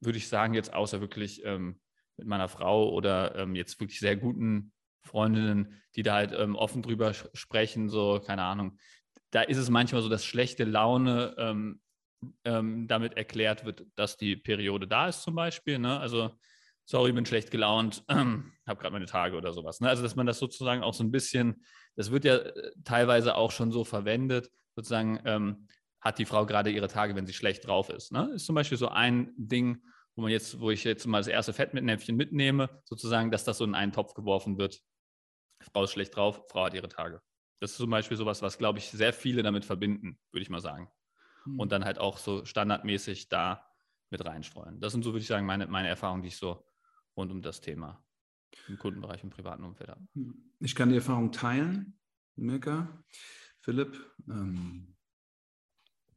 würde 0.00 0.18
ich 0.18 0.28
sagen, 0.28 0.54
jetzt 0.54 0.72
außer 0.72 1.00
wirklich 1.00 1.44
ähm, 1.44 1.80
mit 2.20 2.28
meiner 2.28 2.48
Frau 2.48 2.90
oder 2.90 3.46
jetzt 3.54 3.80
wirklich 3.80 3.98
sehr 3.98 4.16
guten 4.16 4.72
Freundinnen, 5.02 5.80
die 5.96 6.02
da 6.02 6.14
halt 6.14 6.34
offen 6.34 6.82
drüber 6.82 7.12
sprechen, 7.14 7.88
so, 7.88 8.20
keine 8.24 8.42
Ahnung, 8.42 8.78
da 9.30 9.42
ist 9.42 9.56
es 9.56 9.70
manchmal 9.70 10.02
so, 10.02 10.08
dass 10.08 10.24
schlechte 10.24 10.64
Laune 10.64 11.34
ähm, 11.38 11.80
ähm, 12.44 12.86
damit 12.86 13.16
erklärt 13.16 13.64
wird, 13.64 13.86
dass 13.94 14.16
die 14.16 14.36
Periode 14.36 14.86
da 14.86 15.08
ist 15.08 15.22
zum 15.22 15.34
Beispiel. 15.34 15.78
Ne? 15.78 15.98
Also, 15.98 16.30
sorry, 16.84 17.12
bin 17.12 17.26
schlecht 17.26 17.50
gelaunt, 17.50 18.04
ähm, 18.08 18.52
habe 18.66 18.80
gerade 18.80 18.92
meine 18.92 19.06
Tage 19.06 19.36
oder 19.36 19.52
sowas. 19.52 19.80
Ne? 19.80 19.88
Also, 19.88 20.02
dass 20.02 20.16
man 20.16 20.26
das 20.26 20.38
sozusagen 20.38 20.82
auch 20.82 20.94
so 20.94 21.04
ein 21.04 21.10
bisschen, 21.10 21.64
das 21.96 22.10
wird 22.10 22.24
ja 22.24 22.36
äh, 22.36 22.72
teilweise 22.84 23.36
auch 23.36 23.52
schon 23.52 23.72
so 23.72 23.84
verwendet, 23.84 24.50
sozusagen 24.74 25.20
ähm, 25.24 25.66
hat 26.00 26.18
die 26.18 26.24
Frau 26.24 26.46
gerade 26.46 26.70
ihre 26.70 26.88
Tage, 26.88 27.14
wenn 27.14 27.26
sie 27.26 27.34
schlecht 27.34 27.66
drauf 27.66 27.90
ist. 27.90 28.12
Ne? 28.12 28.30
Ist 28.34 28.46
zum 28.46 28.54
Beispiel 28.54 28.78
so 28.78 28.88
ein 28.88 29.32
Ding, 29.36 29.82
wo 30.16 30.22
man 30.22 30.30
jetzt, 30.30 30.60
wo 30.60 30.70
ich 30.70 30.84
jetzt 30.84 31.06
mal 31.06 31.18
das 31.18 31.28
erste 31.28 31.52
Fettmitnäpfchen 31.52 32.16
mitnehme, 32.16 32.82
sozusagen, 32.84 33.30
dass 33.30 33.44
das 33.44 33.58
so 33.58 33.64
in 33.64 33.74
einen 33.74 33.92
Topf 33.92 34.14
geworfen 34.14 34.58
wird. 34.58 34.80
Frau 35.72 35.84
ist 35.84 35.92
schlecht 35.92 36.16
drauf, 36.16 36.44
Frau 36.48 36.64
hat 36.64 36.74
ihre 36.74 36.88
Tage. 36.88 37.20
Das 37.60 37.72
ist 37.72 37.76
zum 37.76 37.90
Beispiel 37.90 38.16
sowas, 38.16 38.42
was, 38.42 38.58
glaube 38.58 38.78
ich, 38.78 38.90
sehr 38.90 39.12
viele 39.12 39.42
damit 39.42 39.64
verbinden, 39.64 40.18
würde 40.32 40.42
ich 40.42 40.50
mal 40.50 40.60
sagen. 40.60 40.90
Mhm. 41.44 41.60
Und 41.60 41.72
dann 41.72 41.84
halt 41.84 41.98
auch 41.98 42.16
so 42.18 42.44
standardmäßig 42.44 43.28
da 43.28 43.66
mit 44.10 44.24
reinstreuen. 44.24 44.80
Das 44.80 44.92
sind 44.92 45.04
so, 45.04 45.12
würde 45.12 45.20
ich 45.20 45.28
sagen, 45.28 45.46
meine, 45.46 45.66
meine 45.66 45.88
Erfahrungen, 45.88 46.22
die 46.22 46.28
ich 46.28 46.36
so 46.36 46.66
rund 47.16 47.30
um 47.30 47.42
das 47.42 47.60
Thema 47.60 48.04
im 48.68 48.78
Kundenbereich, 48.78 49.22
im 49.22 49.30
privaten 49.30 49.64
Umfeld 49.64 49.90
habe. 49.90 50.06
Hm. 50.14 50.52
Ich 50.60 50.74
kann 50.74 50.88
die 50.88 50.96
Erfahrung 50.96 51.32
teilen, 51.32 51.98
Mirka, 52.36 53.04
Philipp. 53.60 54.14
Ähm, 54.28 54.96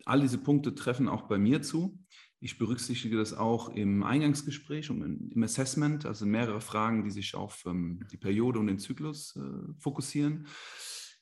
all 0.06 0.22
diese 0.22 0.38
Punkte 0.38 0.76
treffen 0.76 1.08
auch 1.08 1.24
bei 1.24 1.38
mir 1.38 1.62
zu. 1.62 2.00
Ich 2.44 2.58
berücksichtige 2.58 3.16
das 3.16 3.34
auch 3.34 3.70
im 3.70 4.04
Eingangsgespräch 4.04 4.90
und 4.90 5.32
im 5.32 5.44
Assessment, 5.44 6.06
also 6.06 6.26
mehrere 6.26 6.60
Fragen, 6.60 7.06
die 7.06 7.10
sich 7.10 7.36
auf 7.36 7.64
ähm, 7.66 8.06
die 8.12 8.18
Periode 8.18 8.60
und 8.60 8.68
den 8.68 8.80
Zyklus 8.80 9.38
äh, 9.38 9.74
fokussieren. 9.80 10.48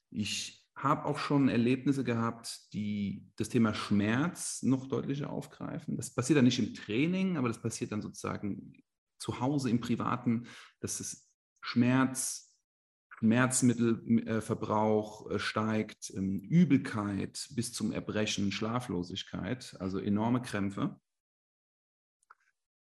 Ich 0.09 0.65
habe 0.75 1.05
auch 1.05 1.19
schon 1.19 1.47
Erlebnisse 1.47 2.03
gehabt, 2.03 2.73
die 2.73 3.29
das 3.35 3.49
Thema 3.49 3.75
Schmerz 3.75 4.63
noch 4.63 4.87
deutlicher 4.87 5.29
aufgreifen. 5.29 5.95
Das 5.95 6.09
passiert 6.09 6.37
dann 6.37 6.45
nicht 6.45 6.57
im 6.57 6.73
Training, 6.73 7.37
aber 7.37 7.49
das 7.49 7.61
passiert 7.61 7.91
dann 7.91 8.01
sozusagen 8.01 8.73
zu 9.19 9.39
Hause 9.39 9.69
im 9.69 9.79
Privaten, 9.79 10.47
dass 10.79 10.99
es 10.99 11.29
Schmerz, 11.59 12.57
Schmerzmittelverbrauch 13.19 15.29
äh, 15.29 15.37
steigt, 15.37 16.11
ähm, 16.15 16.39
Übelkeit 16.39 17.47
bis 17.51 17.73
zum 17.73 17.91
Erbrechen, 17.91 18.51
Schlaflosigkeit, 18.51 19.77
also 19.79 19.99
enorme 19.99 20.41
Krämpfe 20.41 20.99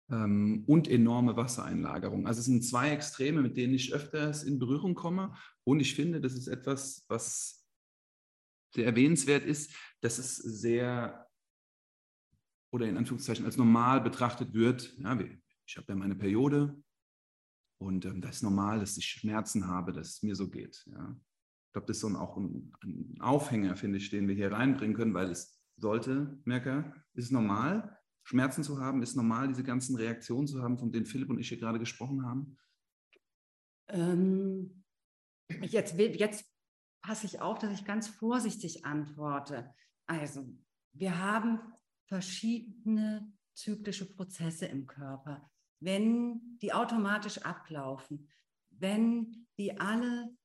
ähm, 0.09 0.63
und 0.67 0.87
enorme 0.87 1.35
Wassereinlagerung. 1.35 2.27
Also 2.27 2.39
es 2.39 2.45
sind 2.45 2.63
zwei 2.63 2.91
Extreme, 2.91 3.41
mit 3.41 3.57
denen 3.57 3.73
ich 3.73 3.93
öfters 3.93 4.43
in 4.43 4.59
Berührung 4.59 4.95
komme. 4.95 5.35
Und 5.63 5.79
ich 5.79 5.95
finde, 5.95 6.21
das 6.21 6.33
ist 6.33 6.47
etwas, 6.47 7.05
was 7.07 7.65
sehr 8.73 8.85
erwähnenswert 8.85 9.45
ist, 9.45 9.73
dass 10.01 10.17
es 10.17 10.35
sehr 10.35 11.27
oder 12.71 12.87
in 12.87 12.97
Anführungszeichen 12.97 13.45
als 13.45 13.57
normal 13.57 14.01
betrachtet 14.01 14.53
wird. 14.53 14.93
Ja, 14.97 15.17
ich 15.65 15.77
habe 15.77 15.87
ja 15.87 15.95
meine 15.95 16.15
Periode 16.15 16.75
und 17.77 18.05
ähm, 18.05 18.21
das 18.21 18.37
ist 18.37 18.43
normal, 18.43 18.79
dass 18.79 18.97
ich 18.97 19.05
Schmerzen 19.05 19.67
habe, 19.67 19.93
dass 19.93 20.09
es 20.09 20.23
mir 20.23 20.35
so 20.35 20.49
geht. 20.49 20.83
Ja. 20.87 21.15
Ich 21.67 21.73
glaube, 21.73 21.87
das 21.87 21.97
ist 21.97 22.01
so 22.01 22.07
ein, 22.07 22.15
auch 22.15 22.37
ein, 22.37 22.73
ein 22.83 23.17
Aufhänger, 23.19 23.75
finde 23.75 23.97
ich, 23.97 24.09
den 24.09 24.27
wir 24.27 24.35
hier 24.35 24.51
reinbringen 24.51 24.95
können, 24.95 25.13
weil 25.13 25.31
es 25.31 25.59
sollte, 25.77 26.39
Merker, 26.45 26.93
ist 27.13 27.31
normal, 27.31 27.97
Schmerzen 28.25 28.63
zu 28.63 28.79
haben? 28.81 29.01
Ist 29.01 29.15
normal, 29.15 29.47
diese 29.47 29.63
ganzen 29.63 29.95
Reaktionen 29.95 30.47
zu 30.47 30.61
haben, 30.61 30.77
von 30.77 30.91
denen 30.91 31.05
Philipp 31.05 31.29
und 31.29 31.39
ich 31.39 31.47
hier 31.47 31.59
gerade 31.59 31.79
gesprochen 31.79 32.25
haben? 32.25 32.57
Ähm, 33.87 34.83
jetzt, 35.61 35.97
jetzt 35.97 36.45
passe 37.01 37.27
ich 37.27 37.39
auf, 37.39 37.59
dass 37.59 37.71
ich 37.71 37.85
ganz 37.85 38.07
vorsichtig 38.07 38.83
antworte. 38.83 39.71
Also, 40.07 40.43
wir 40.93 41.19
haben 41.19 41.59
verschiedene 42.07 43.31
zyklische 43.53 44.11
Prozesse 44.11 44.65
im 44.65 44.87
Körper. 44.87 45.49
Wenn 45.79 46.57
die 46.61 46.73
automatisch 46.73 47.37
ablaufen, 47.39 48.27
wenn 48.71 49.47
die 49.57 49.79
alle 49.79 50.35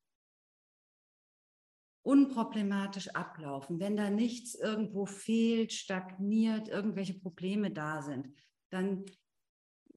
unproblematisch 2.03 3.09
ablaufen, 3.15 3.79
wenn 3.81 3.97
da 3.97 4.11
nichts 4.11 4.55
irgendwo 4.55 5.07
fehlt, 5.07 5.73
stagniert, 5.73 6.69
irgendwelche 6.69 7.15
Probleme 7.15 7.71
da 7.71 8.01
sind, 8.03 8.29
dann, 8.71 9.05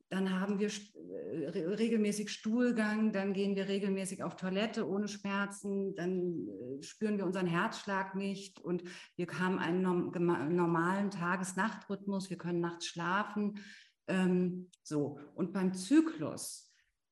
dann 0.10 0.40
haben 0.40 0.60
wir 0.60 0.68
äh, 0.68 1.60
regelmäßig 1.60 2.30
Stuhlgang, 2.30 3.14
dann 3.14 3.34
gehen 3.34 3.56
wir 3.56 3.70
regelmäßig 3.70 4.22
auf 4.24 4.36
Toilette 4.36 4.88
ohne 4.88 5.08
Schmerzen, 5.08 5.96
dann 5.96 6.48
äh, 6.48 6.84
spüren 6.84 7.18
wir 7.18 7.26
unseren 7.26 7.48
Herzschlag 7.48 8.16
nicht 8.16 8.60
und 8.60 8.84
wir 9.16 9.28
haben 9.40 9.60
einen 9.60 10.56
normalen 10.56 11.10
Tages-Nacht-Rhythmus, 11.10 12.30
wir 12.30 12.38
können 12.38 12.60
nachts 12.60 12.88
schlafen. 12.88 13.60
Ähm, 14.08 14.70
so, 14.84 15.20
und 15.36 15.54
beim 15.54 15.74
Zyklus 15.74 16.70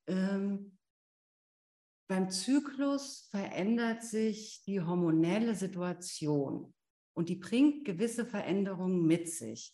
ähm, 0.07 0.77
beim 2.11 2.29
Zyklus 2.29 3.29
verändert 3.31 4.03
sich 4.03 4.61
die 4.65 4.81
hormonelle 4.81 5.55
Situation 5.55 6.73
und 7.13 7.29
die 7.29 7.37
bringt 7.37 7.85
gewisse 7.85 8.25
Veränderungen 8.25 9.05
mit 9.05 9.29
sich. 9.29 9.73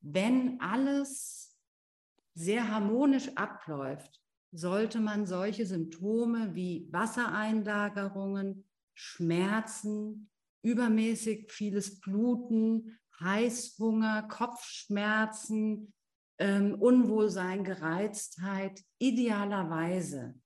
Wenn 0.00 0.60
alles 0.60 1.58
sehr 2.34 2.68
harmonisch 2.68 3.30
abläuft, 3.34 4.22
sollte 4.52 5.00
man 5.00 5.26
solche 5.26 5.66
Symptome 5.66 6.54
wie 6.54 6.86
Wassereinlagerungen, 6.92 8.64
Schmerzen, 8.94 10.30
übermäßig 10.62 11.50
vieles 11.50 11.98
Bluten, 11.98 12.96
Heißhunger, 13.18 14.28
Kopfschmerzen, 14.28 15.92
ähm, 16.38 16.76
Unwohlsein, 16.76 17.64
Gereiztheit 17.64 18.80
idealerweise 19.00 20.40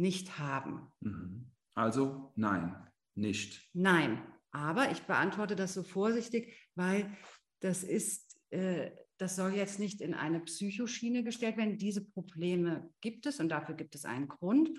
nicht 0.00 0.38
haben. 0.38 0.90
Mhm. 1.00 1.50
Also 1.74 2.32
nein, 2.34 2.74
nicht. 3.14 3.68
Nein, 3.74 4.20
aber 4.50 4.90
ich 4.90 5.02
beantworte 5.02 5.54
das 5.54 5.74
so 5.74 5.82
vorsichtig, 5.82 6.68
weil 6.74 7.16
das 7.60 7.84
ist, 7.84 8.40
äh, 8.50 8.90
das 9.18 9.36
soll 9.36 9.54
jetzt 9.54 9.78
nicht 9.78 10.00
in 10.00 10.14
eine 10.14 10.40
Psychoschiene 10.40 11.22
gestellt 11.22 11.58
werden. 11.58 11.76
Diese 11.76 12.04
Probleme 12.04 12.92
gibt 13.00 13.26
es 13.26 13.38
und 13.38 13.50
dafür 13.50 13.74
gibt 13.74 13.94
es 13.94 14.06
einen 14.06 14.28
Grund. 14.28 14.70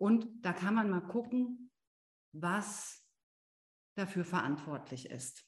Und 0.00 0.26
da 0.42 0.52
kann 0.52 0.74
man 0.74 0.88
mal 0.88 1.00
gucken, 1.00 1.72
was 2.32 3.04
dafür 3.96 4.24
verantwortlich 4.24 5.10
ist 5.10 5.44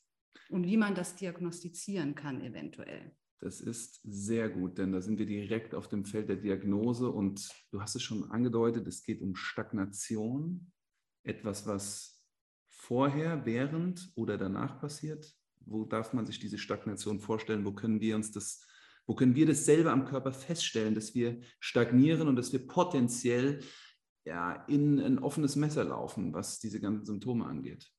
und 0.49 0.67
wie 0.67 0.77
man 0.77 0.97
das 0.97 1.15
diagnostizieren 1.15 2.17
kann 2.17 2.41
eventuell. 2.41 3.17
Das 3.41 3.63
ist 3.63 4.01
sehr 4.05 4.51
gut, 4.51 4.77
denn 4.77 4.93
da 4.93 5.01
sind 5.01 5.19
wir 5.19 5.25
direkt 5.25 5.75
auf 5.75 5.89
dem 5.89 6.05
Feld 6.05 6.29
der 6.29 6.37
Diagnose 6.37 7.11
und 7.11 7.49
du 7.71 7.81
hast 7.81 7.97
es 7.97 8.03
schon 8.03 8.31
angedeutet, 8.31 8.87
es 8.87 9.03
geht 9.03 9.23
um 9.23 9.35
Stagnation, 9.35 10.71
etwas, 11.23 11.67
was 11.67 12.23
vorher, 12.69 13.47
während 13.47 14.13
oder 14.15 14.37
danach 14.37 14.79
passiert. 14.79 15.35
Wo 15.61 15.85
darf 15.85 16.13
man 16.13 16.27
sich 16.27 16.39
diese 16.39 16.59
Stagnation 16.59 17.21
vorstellen? 17.21 17.65
Wo 17.65 17.73
können 17.73 18.01
wir 18.01 18.15
uns 18.17 18.31
das, 18.31 18.63
wo 19.07 19.15
können 19.15 19.35
wir 19.35 19.47
das 19.47 19.65
selber 19.65 19.93
am 19.93 20.05
Körper 20.05 20.33
feststellen, 20.33 20.95
dass 20.95 21.15
wir 21.15 21.41
stagnieren 21.61 22.29
und 22.29 22.37
dass 22.37 22.53
wir 22.53 22.67
potenziell 22.67 23.61
ja, 24.25 24.65
in 24.67 25.01
ein 25.01 25.19
offenes 25.19 25.57
Messer 25.57 25.85
laufen, 25.85 26.35
was 26.35 26.59
diese 26.59 26.81
ganzen 26.81 27.07
Symptome 27.07 27.47
angeht? 27.47 27.91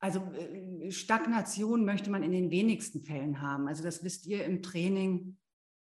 Also 0.00 0.20
äh, 0.32 0.69
Stagnation 0.88 1.84
möchte 1.84 2.10
man 2.10 2.22
in 2.22 2.32
den 2.32 2.50
wenigsten 2.50 3.02
Fällen 3.02 3.40
haben. 3.40 3.68
Also 3.68 3.82
das 3.82 4.02
wisst 4.02 4.26
ihr 4.26 4.44
im 4.44 4.62
Training 4.62 5.38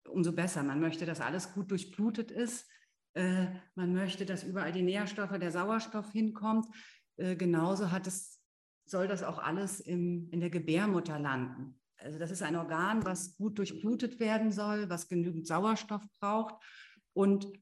umso 0.08 0.32
besser. 0.32 0.62
Man 0.62 0.80
möchte, 0.80 1.06
dass 1.06 1.20
alles 1.20 1.52
gut 1.52 1.70
durchblutet 1.70 2.30
ist. 2.30 2.66
Äh, 3.14 3.46
man 3.74 3.92
möchte, 3.92 4.26
dass 4.26 4.44
überall 4.44 4.72
die 4.72 4.82
Nährstoffe, 4.82 5.38
der 5.38 5.50
Sauerstoff 5.50 6.10
hinkommt. 6.12 6.66
Äh, 7.16 7.36
genauso 7.36 7.90
hat 7.90 8.06
es, 8.06 8.40
soll 8.86 9.08
das 9.08 9.22
auch 9.22 9.38
alles 9.38 9.80
im, 9.80 10.28
in 10.30 10.40
der 10.40 10.50
Gebärmutter 10.50 11.18
landen. 11.18 11.78
Also 11.98 12.18
das 12.18 12.30
ist 12.30 12.42
ein 12.42 12.56
Organ, 12.56 13.04
was 13.04 13.36
gut 13.36 13.58
durchblutet 13.58 14.20
werden 14.20 14.52
soll, 14.52 14.88
was 14.88 15.08
genügend 15.08 15.46
Sauerstoff 15.46 16.02
braucht. 16.20 16.54
Und 17.12 17.52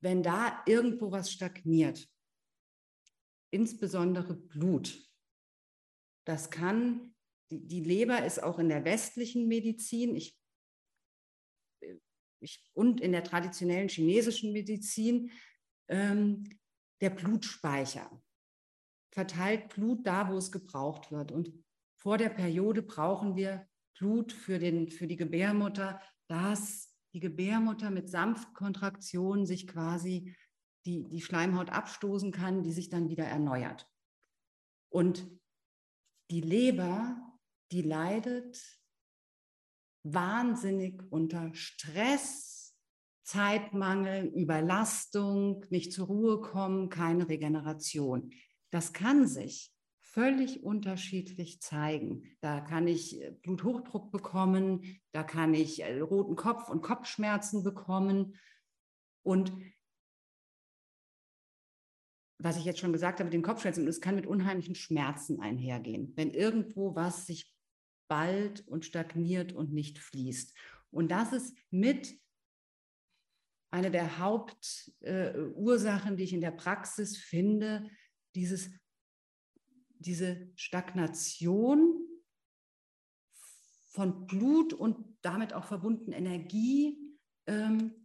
wenn 0.00 0.22
da 0.22 0.62
irgendwo 0.66 1.12
was 1.12 1.30
stagniert, 1.30 2.06
insbesondere 3.50 4.34
Blut. 4.34 5.00
Das 6.24 6.50
kann, 6.50 7.14
die, 7.50 7.66
die 7.66 7.82
Leber 7.82 8.24
ist 8.24 8.42
auch 8.42 8.58
in 8.58 8.68
der 8.68 8.84
westlichen 8.84 9.48
Medizin 9.48 10.16
ich, 10.16 10.38
ich, 12.40 12.70
und 12.72 13.00
in 13.00 13.12
der 13.12 13.24
traditionellen 13.24 13.88
chinesischen 13.88 14.52
Medizin 14.52 15.30
ähm, 15.88 16.44
der 17.00 17.10
Blutspeicher. 17.10 18.10
Verteilt 19.12 19.68
Blut 19.68 20.06
da, 20.06 20.30
wo 20.30 20.36
es 20.36 20.50
gebraucht 20.50 21.12
wird. 21.12 21.30
Und 21.30 21.52
vor 21.96 22.18
der 22.18 22.30
Periode 22.30 22.82
brauchen 22.82 23.36
wir 23.36 23.68
Blut 23.96 24.32
für, 24.32 24.58
den, 24.58 24.90
für 24.90 25.06
die 25.06 25.16
Gebärmutter, 25.16 26.00
dass 26.26 26.94
die 27.12 27.20
Gebärmutter 27.20 27.90
mit 27.90 28.10
Sanftkontraktion 28.10 29.46
sich 29.46 29.68
quasi 29.68 30.34
die, 30.84 31.08
die 31.08 31.20
Schleimhaut 31.20 31.70
abstoßen 31.70 32.32
kann, 32.32 32.62
die 32.62 32.72
sich 32.72 32.88
dann 32.88 33.08
wieder 33.08 33.24
erneuert. 33.24 33.88
Und 34.90 35.26
die 36.30 36.40
Leber, 36.40 37.16
die 37.70 37.82
leidet 37.82 38.62
wahnsinnig 40.02 41.02
unter 41.10 41.54
Stress, 41.54 42.76
Zeitmangel, 43.24 44.26
Überlastung, 44.26 45.64
nicht 45.70 45.92
zur 45.92 46.06
Ruhe 46.06 46.40
kommen, 46.40 46.90
keine 46.90 47.28
Regeneration. 47.28 48.30
Das 48.70 48.92
kann 48.92 49.26
sich 49.26 49.74
völlig 50.00 50.62
unterschiedlich 50.62 51.60
zeigen. 51.60 52.36
Da 52.40 52.60
kann 52.60 52.86
ich 52.86 53.20
äh, 53.20 53.32
Bluthochdruck 53.42 54.12
bekommen, 54.12 55.00
da 55.12 55.24
kann 55.24 55.54
ich 55.54 55.82
äh, 55.82 55.98
roten 56.00 56.36
Kopf 56.36 56.68
und 56.68 56.82
Kopfschmerzen 56.82 57.64
bekommen. 57.64 58.36
Und 59.22 59.52
was 62.38 62.56
ich 62.56 62.64
jetzt 62.64 62.80
schon 62.80 62.92
gesagt 62.92 63.18
habe, 63.18 63.26
mit 63.26 63.34
den 63.34 63.42
Kopfschmerzen, 63.42 63.86
es 63.86 64.00
kann 64.00 64.16
mit 64.16 64.26
unheimlichen 64.26 64.74
Schmerzen 64.74 65.40
einhergehen, 65.40 66.12
wenn 66.16 66.30
irgendwo 66.30 66.94
was 66.94 67.26
sich 67.26 67.54
ballt 68.08 68.66
und 68.66 68.84
stagniert 68.84 69.52
und 69.52 69.72
nicht 69.72 69.98
fließt. 69.98 70.54
Und 70.90 71.10
das 71.10 71.32
ist 71.32 71.56
mit 71.70 72.18
eine 73.70 73.90
der 73.90 74.18
Hauptursachen, 74.18 76.12
äh, 76.12 76.16
die 76.16 76.22
ich 76.22 76.32
in 76.32 76.40
der 76.40 76.52
Praxis 76.52 77.16
finde, 77.16 77.90
dieses, 78.34 78.70
diese 79.98 80.48
Stagnation 80.54 82.00
von 83.88 84.26
Blut 84.26 84.72
und 84.72 85.18
damit 85.22 85.52
auch 85.52 85.64
verbunden 85.64 86.12
Energie, 86.12 86.98
ähm, 87.46 88.03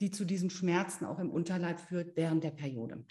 die 0.00 0.10
zu 0.10 0.24
diesen 0.24 0.50
Schmerzen 0.50 1.04
auch 1.04 1.18
im 1.18 1.30
Unterleib 1.30 1.80
führt 1.80 2.16
während 2.16 2.42
der 2.42 2.50
Periode. 2.50 3.04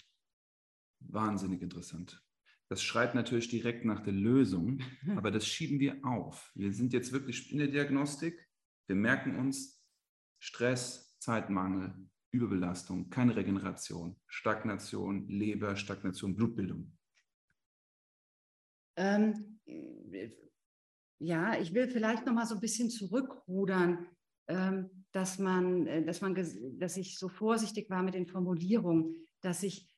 Wahnsinnig 1.00 1.62
interessant. 1.62 2.22
Das 2.68 2.82
schreit 2.82 3.14
natürlich 3.14 3.48
direkt 3.48 3.84
nach 3.84 4.00
der 4.00 4.12
Lösung, 4.12 4.80
aber 5.16 5.30
das 5.30 5.46
schieben 5.46 5.80
wir 5.80 6.04
auf. 6.04 6.52
Wir 6.54 6.72
sind 6.72 6.92
jetzt 6.92 7.12
wirklich 7.12 7.52
in 7.52 7.58
der 7.58 7.68
Diagnostik. 7.68 8.48
Wir 8.86 8.96
merken 8.96 9.36
uns 9.36 9.82
Stress, 10.40 11.16
Zeitmangel, 11.18 11.94
Überbelastung, 12.32 13.10
keine 13.10 13.34
Regeneration, 13.36 14.16
Stagnation, 14.26 15.28
Leber, 15.28 15.76
Stagnation, 15.76 16.34
Blutbildung. 16.34 16.96
Ähm, 18.96 19.60
ja, 21.18 21.58
ich 21.58 21.74
will 21.74 21.88
vielleicht 21.88 22.24
noch 22.26 22.32
mal 22.32 22.46
so 22.46 22.54
ein 22.54 22.60
bisschen 22.60 22.88
zurückrudern. 22.88 24.06
Ähm, 24.48 24.99
dass 25.12 25.38
man, 25.38 25.86
äh, 25.86 26.04
dass 26.04 26.20
man, 26.20 26.34
dass 26.78 26.96
ich 26.96 27.18
so 27.18 27.28
vorsichtig 27.28 27.90
war 27.90 28.02
mit 28.02 28.14
den 28.14 28.26
Formulierungen, 28.26 29.16
dass 29.40 29.62
ich 29.62 29.88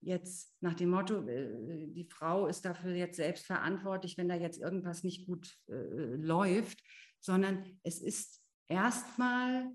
jetzt 0.00 0.54
nach 0.60 0.74
dem 0.74 0.90
Motto, 0.90 1.26
äh, 1.26 1.88
die 1.88 2.08
Frau 2.08 2.46
ist 2.46 2.64
dafür 2.64 2.94
jetzt 2.94 3.16
selbst 3.16 3.46
verantwortlich, 3.46 4.16
wenn 4.16 4.28
da 4.28 4.34
jetzt 4.34 4.60
irgendwas 4.60 5.04
nicht 5.04 5.26
gut 5.26 5.58
äh, 5.68 6.16
läuft, 6.16 6.82
sondern 7.20 7.64
es 7.82 8.00
ist 8.00 8.42
erstmal, 8.68 9.70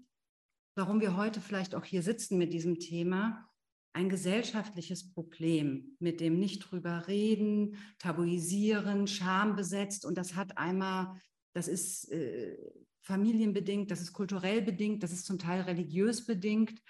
warum 0.76 1.02
wir 1.02 1.18
heute 1.18 1.42
vielleicht 1.42 1.76
auch 1.76 1.86
hier 1.86 2.04
sitzen 2.04 2.38
mit 2.38 2.54
diesem 2.54 2.80
Thema, 2.80 3.50
ein 3.96 4.10
gesellschaftliches 4.10 5.14
Problem, 5.14 5.96
mit 6.00 6.20
dem 6.20 6.40
nicht 6.40 6.60
drüber 6.60 7.08
reden, 7.08 7.78
tabuisieren, 8.00 9.06
schambesetzt. 9.06 10.04
Und 10.04 10.18
das 10.18 10.36
hat 10.36 10.58
einmal, 10.58 11.22
das 11.54 11.68
ist 11.68 12.12
äh, 12.12 12.58
familienbedingt, 13.04 13.92
das 13.92 14.02
ist 14.02 14.14
kulturell 14.14 14.62
bedingt, 14.62 15.04
das 15.04 15.12
ist 15.12 15.26
zum 15.26 15.38
Teil 15.38 15.62
religiös 15.62 16.26
bedingt. 16.26 16.82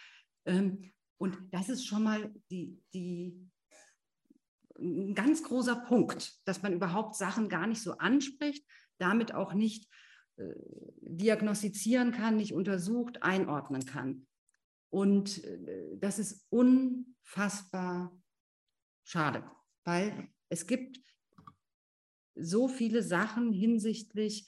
Ähm, 0.45 0.91
und 1.17 1.37
das 1.51 1.69
ist 1.69 1.85
schon 1.85 2.03
mal 2.03 2.33
die, 2.49 2.81
die, 2.93 3.49
ein 4.79 5.13
ganz 5.15 5.43
großer 5.43 5.75
Punkt, 5.75 6.39
dass 6.45 6.61
man 6.61 6.73
überhaupt 6.73 7.15
Sachen 7.15 7.49
gar 7.49 7.67
nicht 7.67 7.81
so 7.81 7.97
anspricht, 7.97 8.65
damit 8.97 9.33
auch 9.33 9.53
nicht 9.53 9.89
äh, 10.37 10.43
diagnostizieren 11.01 12.11
kann, 12.11 12.37
nicht 12.37 12.53
untersucht, 12.53 13.23
einordnen 13.23 13.85
kann. 13.85 14.27
Und 14.89 15.43
äh, 15.43 15.97
das 15.97 16.19
ist 16.19 16.45
unfassbar 16.49 18.15
schade, 19.03 19.43
weil 19.83 20.29
es 20.49 20.67
gibt 20.67 20.99
so 22.35 22.67
viele 22.67 23.01
Sachen 23.03 23.51
hinsichtlich 23.51 24.47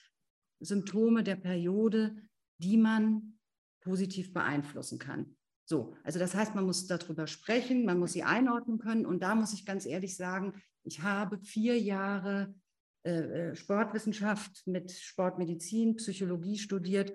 Symptome 0.66 1.24
der 1.24 1.36
Periode, 1.36 2.16
die 2.58 2.78
man 2.78 3.38
positiv 3.82 4.34
beeinflussen 4.34 5.00
kann. 5.00 5.36
So, 5.66 5.96
also 6.04 6.20
das 6.20 6.36
heißt, 6.36 6.54
man 6.54 6.66
muss 6.66 6.86
darüber 6.86 7.26
sprechen, 7.28 7.86
man 7.86 8.00
muss 8.00 8.14
sie 8.14 8.24
einordnen 8.24 8.78
können. 8.78 9.06
Und 9.06 9.24
da 9.24 9.34
muss 9.34 9.54
ich 9.54 9.66
ganz 9.66 9.86
ehrlich 9.86 10.16
sagen, 10.16 10.54
ich 10.84 11.02
habe 11.02 11.40
vier 11.40 11.80
Jahre 11.80 12.54
äh, 13.04 13.50
äh 13.50 13.56
Sportwissenschaft 13.56 14.68
mit 14.68 14.92
Sportmedizin, 14.92 15.96
Psychologie 15.96 16.58
studiert. 16.58 17.14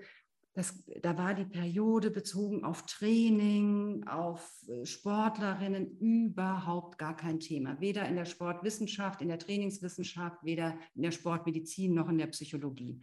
Das, 0.53 0.83
da 1.01 1.17
war 1.17 1.35
die 1.35 1.45
Periode 1.45 2.11
bezogen 2.11 2.65
auf 2.65 2.85
Training, 2.87 4.05
auf 4.09 4.53
äh, 4.69 4.85
Sportlerinnen 4.85 5.97
überhaupt 5.99 6.99
gar 6.99 7.17
kein 7.17 7.39
Thema. 7.39 7.81
Weder 7.81 8.09
in 8.09 8.17
der 8.17 8.25
Sportwissenschaft, 8.25 9.23
in 9.23 9.29
der 9.29 9.39
Trainingswissenschaft, 9.39 10.43
weder 10.43 10.77
in 10.97 11.03
der 11.03 11.13
Sportmedizin 11.13 11.95
noch 11.95 12.09
in 12.09 12.19
der 12.19 12.27
Psychologie. 12.27 13.01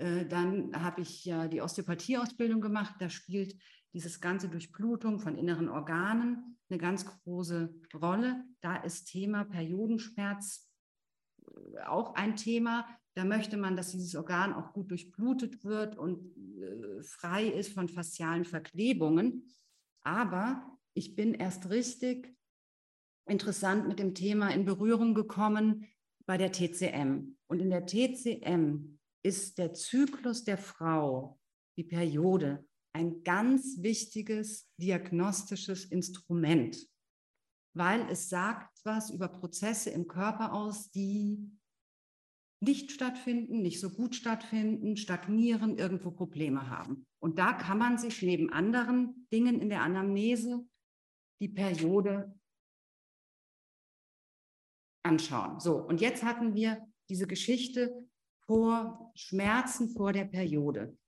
Äh, 0.00 0.26
dann 0.26 0.82
habe 0.82 1.02
ich 1.02 1.24
ja 1.26 1.46
die 1.46 1.60
Osteopathieausbildung 1.60 2.60
gemacht. 2.60 2.94
Da 2.98 3.10
spielt 3.10 3.54
dieses 3.92 4.20
ganze 4.20 4.48
Durchblutung 4.48 5.20
von 5.20 5.36
inneren 5.36 5.68
Organen 5.68 6.56
eine 6.70 6.78
ganz 6.78 7.04
große 7.04 7.74
Rolle. 7.94 8.44
Da 8.60 8.76
ist 8.76 9.06
Thema 9.06 9.44
Periodenschmerz 9.44 10.70
äh, 11.42 11.82
auch 11.82 12.14
ein 12.14 12.36
Thema. 12.36 12.86
Da 13.14 13.24
möchte 13.24 13.58
man, 13.58 13.76
dass 13.76 13.90
dieses 13.90 14.14
Organ 14.14 14.54
auch 14.54 14.72
gut 14.72 14.90
durchblutet 14.90 15.64
wird 15.64 15.98
und 15.98 16.34
äh, 16.58 17.02
frei 17.02 17.46
ist 17.46 17.74
von 17.74 17.88
faszialen 17.88 18.46
Verklebungen. 18.46 19.52
Aber 20.02 20.78
ich 20.94 21.14
bin 21.14 21.34
erst 21.34 21.68
richtig 21.68 22.34
interessant 23.26 23.86
mit 23.86 23.98
dem 23.98 24.14
Thema 24.14 24.48
in 24.48 24.64
Berührung 24.64 25.14
gekommen 25.14 25.86
bei 26.24 26.38
der 26.38 26.52
TCM. 26.52 27.36
Und 27.48 27.60
in 27.60 27.68
der 27.68 27.84
TCM 27.84 28.99
ist 29.22 29.58
der 29.58 29.74
Zyklus 29.74 30.44
der 30.44 30.58
Frau, 30.58 31.38
die 31.76 31.84
Periode, 31.84 32.66
ein 32.92 33.22
ganz 33.22 33.82
wichtiges 33.82 34.68
diagnostisches 34.78 35.84
Instrument. 35.84 36.76
weil 37.74 38.08
es 38.10 38.28
sagt 38.28 38.80
was 38.84 39.10
über 39.10 39.28
Prozesse 39.28 39.90
im 39.90 40.08
Körper 40.08 40.52
aus, 40.52 40.90
die 40.90 41.50
nicht 42.62 42.90
stattfinden, 42.90 43.62
nicht 43.62 43.80
so 43.80 43.90
gut 43.90 44.14
stattfinden, 44.14 44.96
stagnieren, 44.96 45.78
irgendwo 45.78 46.10
Probleme 46.10 46.68
haben. 46.68 47.06
Und 47.22 47.38
da 47.38 47.52
kann 47.54 47.78
man 47.78 47.96
sich 47.96 48.20
neben 48.22 48.50
anderen 48.52 49.26
Dingen 49.32 49.60
in 49.60 49.70
der 49.70 49.82
Anamnese 49.82 50.66
die 51.40 51.48
Periode 51.48 52.38
anschauen. 55.02 55.58
So, 55.60 55.76
und 55.76 56.00
jetzt 56.00 56.22
hatten 56.22 56.54
wir 56.54 56.86
diese 57.08 57.26
Geschichte 57.26 58.06
vor 58.50 59.12
Schmerzen 59.14 59.90
vor 59.90 60.12
der 60.12 60.24
Periode. 60.24 60.98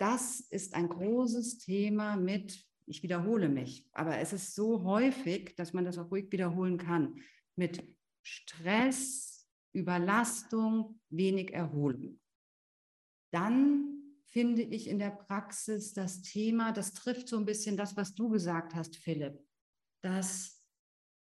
Das 0.00 0.40
ist 0.40 0.74
ein 0.74 0.88
großes 0.88 1.58
Thema 1.58 2.16
mit, 2.16 2.66
ich 2.86 3.04
wiederhole 3.04 3.48
mich, 3.48 3.88
aber 3.92 4.18
es 4.18 4.32
ist 4.32 4.56
so 4.56 4.82
häufig, 4.82 5.54
dass 5.54 5.72
man 5.72 5.84
das 5.84 5.96
auch 5.96 6.10
ruhig 6.10 6.32
wiederholen 6.32 6.78
kann, 6.78 7.22
mit 7.54 7.88
Stress, 8.24 9.48
Überlastung, 9.72 10.98
wenig 11.08 11.54
Erholung. 11.54 12.18
Dann 13.32 14.18
finde 14.26 14.62
ich 14.62 14.88
in 14.88 14.98
der 14.98 15.10
Praxis 15.12 15.92
das 15.92 16.22
Thema, 16.22 16.72
das 16.72 16.94
trifft 16.94 17.28
so 17.28 17.38
ein 17.38 17.46
bisschen 17.46 17.76
das, 17.76 17.96
was 17.96 18.16
du 18.16 18.28
gesagt 18.28 18.74
hast, 18.74 18.96
Philipp, 18.96 19.38
dass 20.02 20.60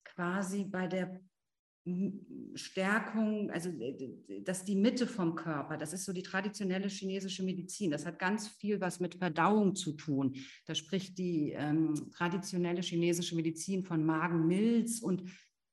quasi 0.05 0.63
bei 0.63 0.87
der 0.87 1.21
Stärkung, 2.55 3.51
also 3.51 3.71
dass 4.43 4.65
die 4.65 4.75
Mitte 4.75 5.07
vom 5.07 5.35
Körper, 5.35 5.77
das 5.77 5.93
ist 5.93 6.05
so 6.05 6.13
die 6.13 6.23
traditionelle 6.23 6.89
chinesische 6.89 7.43
Medizin, 7.43 7.91
das 7.91 8.07
hat 8.07 8.19
ganz 8.19 8.49
viel 8.49 8.81
was 8.81 9.01
mit 9.01 9.17
Verdauung 9.17 9.75
zu 9.75 9.93
tun. 9.93 10.37
Da 10.67 10.75
spricht 10.75 11.19
die 11.19 11.53
ähm, 11.53 12.11
traditionelle 12.13 12.83
chinesische 12.83 13.37
Medizin 13.37 13.85
von 13.85 14.05
Magenmilz 14.05 15.01
und 15.01 15.25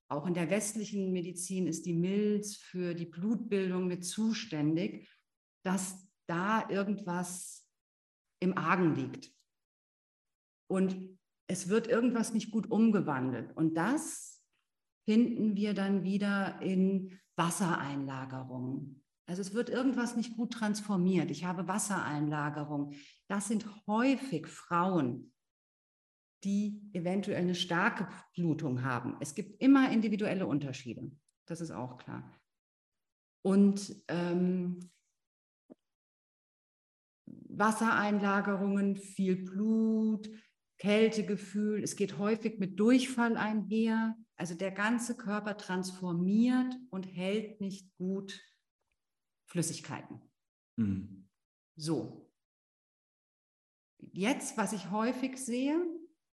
auch 0.07 0.27
in 0.27 0.33
der 0.35 0.49
westlichen 0.49 1.11
Medizin 1.11 1.67
ist 1.67 1.85
die 1.85 1.93
Milz 1.93 2.57
für 2.57 2.93
die 2.93 3.07
Blutbildung 3.07 3.87
mit 3.87 4.05
zuständig, 4.05 5.09
dass 5.63 6.07
da 6.27 6.69
irgendwas 6.69 7.67
im 8.39 8.57
Argen 8.57 8.95
liegt. 8.95 9.31
Und 10.67 11.17
es 11.47 11.69
wird 11.69 11.87
irgendwas 11.87 12.33
nicht 12.33 12.51
gut 12.51 12.69
umgewandelt. 12.69 13.55
Und 13.55 13.75
das 13.75 14.34
finden 15.05 15.55
wir 15.55 15.73
dann 15.73 16.03
wieder 16.03 16.61
in 16.61 17.17
Wassereinlagerungen. 17.35 19.03
Also 19.27 19.41
es 19.41 19.53
wird 19.53 19.69
irgendwas 19.69 20.15
nicht 20.15 20.35
gut 20.35 20.53
transformiert. 20.53 21.31
Ich 21.31 21.45
habe 21.45 21.67
Wassereinlagerung. 21.67 22.93
Das 23.27 23.47
sind 23.47 23.65
häufig 23.87 24.47
Frauen, 24.47 25.33
die 26.43 26.81
eventuell 26.93 27.41
eine 27.41 27.55
starke 27.55 28.07
Blutung 28.35 28.83
haben. 28.83 29.17
Es 29.19 29.33
gibt 29.33 29.61
immer 29.61 29.91
individuelle 29.91 30.45
Unterschiede, 30.45 31.11
das 31.47 31.61
ist 31.61 31.71
auch 31.71 31.97
klar. 31.97 32.31
Und 33.43 33.95
ähm, 34.07 34.91
Wassereinlagerungen, 37.25 38.95
viel 38.95 39.43
Blut, 39.43 40.29
Kältegefühl, 40.85 41.81
es 41.81 41.95
geht 41.95 42.19
häufig 42.19 42.59
mit 42.59 42.79
Durchfall 42.79 43.37
einher. 43.37 44.15
Also 44.35 44.53
der 44.53 44.69
ganze 44.69 45.17
Körper 45.17 45.57
transformiert 45.57 46.75
und 46.91 47.07
hält 47.07 47.59
nicht 47.59 47.91
gut 47.97 48.39
Flüssigkeiten. 49.47 50.21
Mhm. 50.75 51.27
So. 51.75 52.29
Jetzt, 53.97 54.57
was 54.57 54.73
ich 54.73 54.91
häufig 54.91 55.37
sehe, 55.37 55.81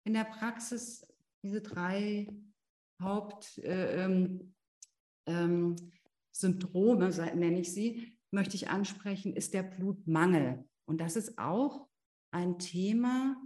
in 0.05 0.13
der 0.13 0.25
Praxis 0.25 1.07
diese 1.43 1.63
drei 1.63 2.29
Hauptsymptome, 3.01 4.17
äh, 5.25 7.19
ähm, 7.19 7.39
nenne 7.39 7.61
ich 7.61 7.73
sie, 7.73 8.19
möchte 8.31 8.57
ich 8.57 8.69
ansprechen, 8.69 9.33
ist 9.35 9.55
der 9.55 9.63
Blutmangel. 9.63 10.69
Und 10.85 11.01
das 11.01 11.17
ist 11.17 11.39
auch 11.39 11.89
ein 12.33 12.59
Thema 12.59 13.37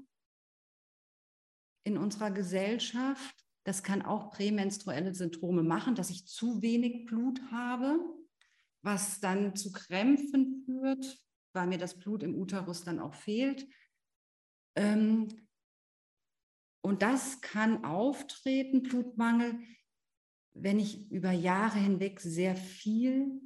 in 1.87 1.97
unserer 1.97 2.33
Gesellschaft. 2.33 3.37
Das 3.65 3.83
kann 3.83 4.03
auch 4.03 4.31
prämenstruelle 4.31 5.15
Symptome 5.15 5.63
machen, 5.63 5.95
dass 5.95 6.11
ich 6.11 6.27
zu 6.27 6.61
wenig 6.63 7.07
Blut 7.07 7.41
habe, 7.51 7.99
was 8.83 9.21
dann 9.21 9.55
zu 9.55 9.73
Krämpfen 9.73 10.65
führt, 10.65 11.19
weil 11.53 11.69
mir 11.69 11.79
das 11.79 11.99
Blut 11.99 12.23
im 12.23 12.35
Uterus 12.35 12.85
dann 12.85 12.99
auch 12.99 13.15
fehlt. 13.15 13.67
Ähm, 14.75 15.29
und 16.83 17.03
das 17.03 17.41
kann 17.41 17.85
auftreten, 17.85 18.83
Blutmangel, 18.83 19.59
wenn 20.55 20.79
ich 20.79 21.11
über 21.11 21.33
Jahre 21.33 21.79
hinweg 21.79 22.21
sehr 22.21 22.57
viel 22.57 23.41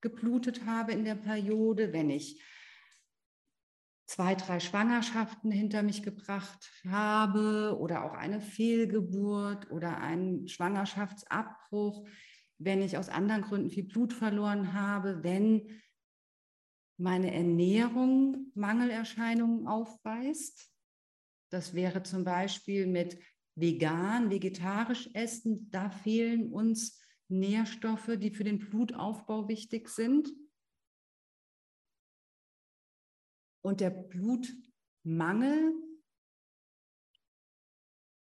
geblutet 0.00 0.66
habe 0.66 0.92
in 0.92 1.04
der 1.04 1.14
Periode, 1.14 1.92
wenn 1.92 2.10
ich 2.10 2.42
zwei, 4.08 4.34
drei 4.34 4.58
Schwangerschaften 4.58 5.50
hinter 5.50 5.82
mich 5.82 6.02
gebracht 6.02 6.72
habe 6.88 7.76
oder 7.78 8.04
auch 8.04 8.14
eine 8.14 8.40
Fehlgeburt 8.40 9.70
oder 9.70 9.98
einen 9.98 10.48
Schwangerschaftsabbruch, 10.48 12.08
wenn 12.58 12.80
ich 12.80 12.96
aus 12.96 13.10
anderen 13.10 13.42
Gründen 13.42 13.70
viel 13.70 13.84
Blut 13.84 14.14
verloren 14.14 14.72
habe, 14.72 15.22
wenn 15.22 15.80
meine 16.96 17.32
Ernährung 17.32 18.50
Mangelerscheinungen 18.54 19.68
aufweist, 19.68 20.72
das 21.50 21.74
wäre 21.74 22.02
zum 22.02 22.24
Beispiel 22.24 22.86
mit 22.86 23.18
vegan, 23.54 24.30
vegetarisch 24.30 25.08
essen. 25.12 25.70
Da 25.70 25.90
fehlen 25.90 26.50
uns 26.50 27.00
Nährstoffe, 27.28 28.16
die 28.16 28.30
für 28.30 28.44
den 28.44 28.58
Blutaufbau 28.58 29.48
wichtig 29.48 29.88
sind. 29.88 30.30
Und 33.62 33.80
der 33.80 33.90
Blutmangel, 33.90 35.74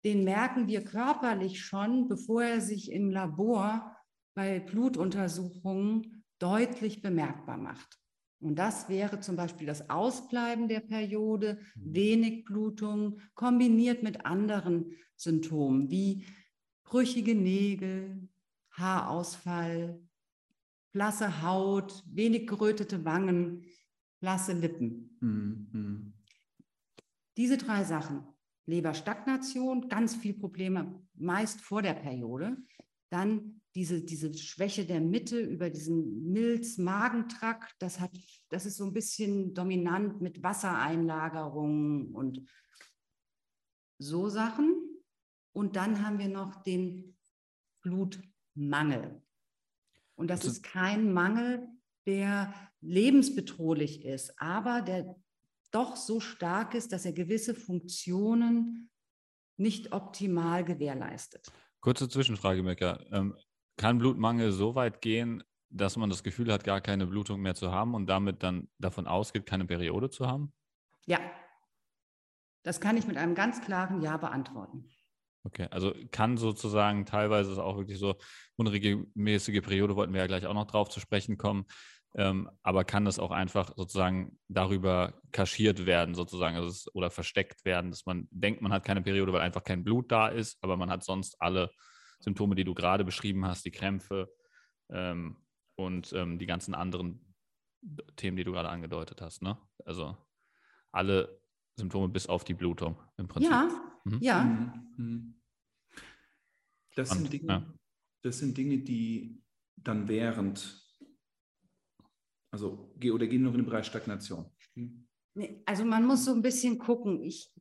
den 0.04 0.24
merken 0.24 0.68
wir 0.68 0.84
körperlich 0.84 1.64
schon, 1.64 2.08
bevor 2.08 2.44
er 2.44 2.62
sich 2.62 2.92
im 2.92 3.10
Labor 3.10 3.96
bei 4.36 4.60
Blutuntersuchungen 4.60 6.24
deutlich 6.40 7.02
bemerkbar 7.02 7.58
macht. 7.58 8.00
Und 8.40 8.58
das 8.58 8.90
wäre 8.90 9.20
zum 9.20 9.36
Beispiel 9.36 9.66
das 9.66 9.90
Ausbleiben 9.90 10.68
der 10.68 10.82
Periode, 10.82 11.60
mhm. 11.76 11.96
wenig 11.96 12.46
Blutung, 12.46 13.20
kombiniert 13.34 14.04
mit 14.04 14.26
anderen 14.26 14.96
Symptomen 15.16 15.90
wie 15.90 16.26
brüchige 16.84 17.34
Nägel, 17.34 18.30
Haarausfall, 18.72 20.00
blasse 20.92 21.42
Haut, 21.42 22.04
wenig 22.06 22.48
gerötete 22.48 23.04
Wangen, 23.06 23.66
blasse 24.20 24.54
Lippen. 24.54 25.05
Mhm. 25.20 26.14
Diese 27.38 27.58
drei 27.58 27.84
Sachen, 27.84 28.24
Leberstagnation, 28.66 29.90
ganz 29.90 30.16
viele 30.16 30.38
Probleme, 30.38 31.02
meist 31.16 31.62
vor 31.62 31.82
der 31.82 31.94
Periode, 31.94 32.58
dann 33.10 33.62
diese, 33.76 34.02
diese 34.02 34.34
Schwäche 34.34 34.86
der 34.86 35.02
Mitte 35.02 35.40
über 35.40 35.70
diesen 35.70 36.32
Milz-Magentrakt, 36.32 37.76
das, 37.80 38.00
das 38.50 38.66
ist 38.66 38.78
so 38.78 38.86
ein 38.86 38.94
bisschen 38.94 39.54
dominant 39.54 40.22
mit 40.22 40.42
Wassereinlagerungen 40.42 42.16
und 42.16 42.42
so 44.00 44.30
Sachen. 44.30 44.74
Und 45.54 45.76
dann 45.76 46.06
haben 46.06 46.20
wir 46.20 46.30
noch 46.30 46.64
den 46.64 47.18
Blutmangel. 47.82 49.22
Und 50.16 50.30
das 50.30 50.46
ist 50.46 50.64
kein 50.64 51.14
Mangel, 51.14 51.68
der 52.06 52.54
lebensbedrohlich 52.82 54.06
ist, 54.06 54.40
aber 54.40 54.82
der 54.82 55.16
doch 55.72 55.96
so 55.96 56.20
stark 56.20 56.74
ist, 56.74 56.92
dass 56.92 57.06
er 57.06 57.14
gewisse 57.14 57.54
Funktionen 57.54 58.90
nicht 59.58 59.92
optimal 59.92 60.64
gewährleistet. 60.64 61.52
Kurze 61.82 62.08
Zwischenfrage, 62.08 62.64
Mecca. 62.64 63.00
Ähm, 63.12 63.36
kann 63.78 63.98
Blutmangel 63.98 64.52
so 64.52 64.76
weit 64.76 65.02
gehen, 65.02 65.44
dass 65.70 65.98
man 65.98 66.10
das 66.10 66.24
Gefühl 66.24 66.52
hat, 66.52 66.64
gar 66.64 66.82
keine 66.82 67.08
Blutung 67.08 67.42
mehr 67.42 67.56
zu 67.56 67.72
haben 67.72 67.94
und 67.94 68.08
damit 68.08 68.44
dann 68.44 68.70
davon 68.80 69.08
ausgeht, 69.08 69.46
keine 69.46 69.66
Periode 69.66 70.10
zu 70.10 70.28
haben? 70.28 70.54
Ja. 71.06 71.20
Das 72.64 72.80
kann 72.80 72.98
ich 72.98 73.06
mit 73.06 73.18
einem 73.18 73.36
ganz 73.36 73.62
klaren 73.62 74.02
Ja 74.02 74.18
beantworten. 74.18 74.90
Okay, 75.44 75.68
also 75.70 75.94
kann 76.10 76.38
sozusagen 76.38 77.06
teilweise 77.06 77.64
auch 77.64 77.78
wirklich 77.78 78.00
so 78.00 78.16
unregelmäßige 78.56 79.62
Periode, 79.62 79.96
wollten 79.96 80.14
wir 80.14 80.22
ja 80.22 80.28
gleich 80.28 80.48
auch 80.48 80.56
noch 80.56 80.66
drauf 80.66 80.90
zu 80.90 81.00
sprechen 81.00 81.38
kommen, 81.38 81.66
ähm, 82.16 82.50
aber 82.64 82.86
kann 82.86 83.06
das 83.06 83.20
auch 83.20 83.32
einfach 83.32 83.76
sozusagen 83.76 84.40
darüber 84.48 85.22
kaschiert 85.32 85.86
werden, 85.86 86.16
sozusagen, 86.16 86.56
also 86.56 86.70
es, 86.70 86.94
oder 86.96 87.12
versteckt 87.12 87.66
werden, 87.66 87.92
dass 87.92 88.06
man 88.06 88.28
denkt, 88.32 88.62
man 88.62 88.72
hat 88.72 88.86
keine 88.86 89.02
Periode, 89.02 89.34
weil 89.34 89.42
einfach 89.42 89.64
kein 89.64 89.84
Blut 89.84 90.12
da 90.12 90.28
ist, 90.28 90.58
aber 90.62 90.78
man 90.78 90.90
hat 90.90 91.04
sonst 91.04 91.42
alle 91.42 91.72
Symptome, 92.20 92.56
die 92.56 92.64
du 92.64 92.74
gerade 92.74 93.04
beschrieben 93.04 93.46
hast, 93.46 93.66
die 93.66 93.72
Krämpfe 93.72 94.30
ähm, 94.90 95.38
und 95.76 96.14
ähm, 96.14 96.40
die 96.40 96.46
ganzen 96.46 96.74
anderen 96.74 97.36
Themen, 98.16 98.38
die 98.38 98.44
du 98.44 98.52
gerade 98.52 98.70
angedeutet 98.70 99.22
hast. 99.22 99.42
Ne? 99.42 99.58
Also 99.84 100.18
alle 100.92 101.42
Symptome 101.78 102.10
bis 102.10 102.28
auf 102.28 102.44
die 102.44 102.54
Blutung 102.54 102.98
im 103.18 103.28
Prinzip. 103.28 103.52
Ja, 103.52 103.70
mhm. 104.06 104.18
ja. 104.22 104.44
Mhm. 104.98 105.42
Das 106.96 107.10
sind, 107.10 107.32
Dinge, 107.32 107.48
ja. 107.48 107.74
das 108.22 108.40
sind 108.40 108.58
Dinge, 108.58 108.78
die 108.78 109.44
dann 109.76 110.08
während, 110.08 110.85
also 112.56 112.90
oder 113.12 113.28
gehen 113.28 113.44
noch 113.44 113.52
in 113.52 113.60
den 113.60 113.66
Bereich 113.66 113.86
Stagnation? 113.86 114.46
Hm? 114.76 115.08
Also 115.66 115.84
man 115.84 116.06
muss 116.06 116.26
so 116.26 116.34
ein 116.34 116.42
bisschen 116.42 116.78
gucken. 116.78 117.22
Ich, 117.22 117.52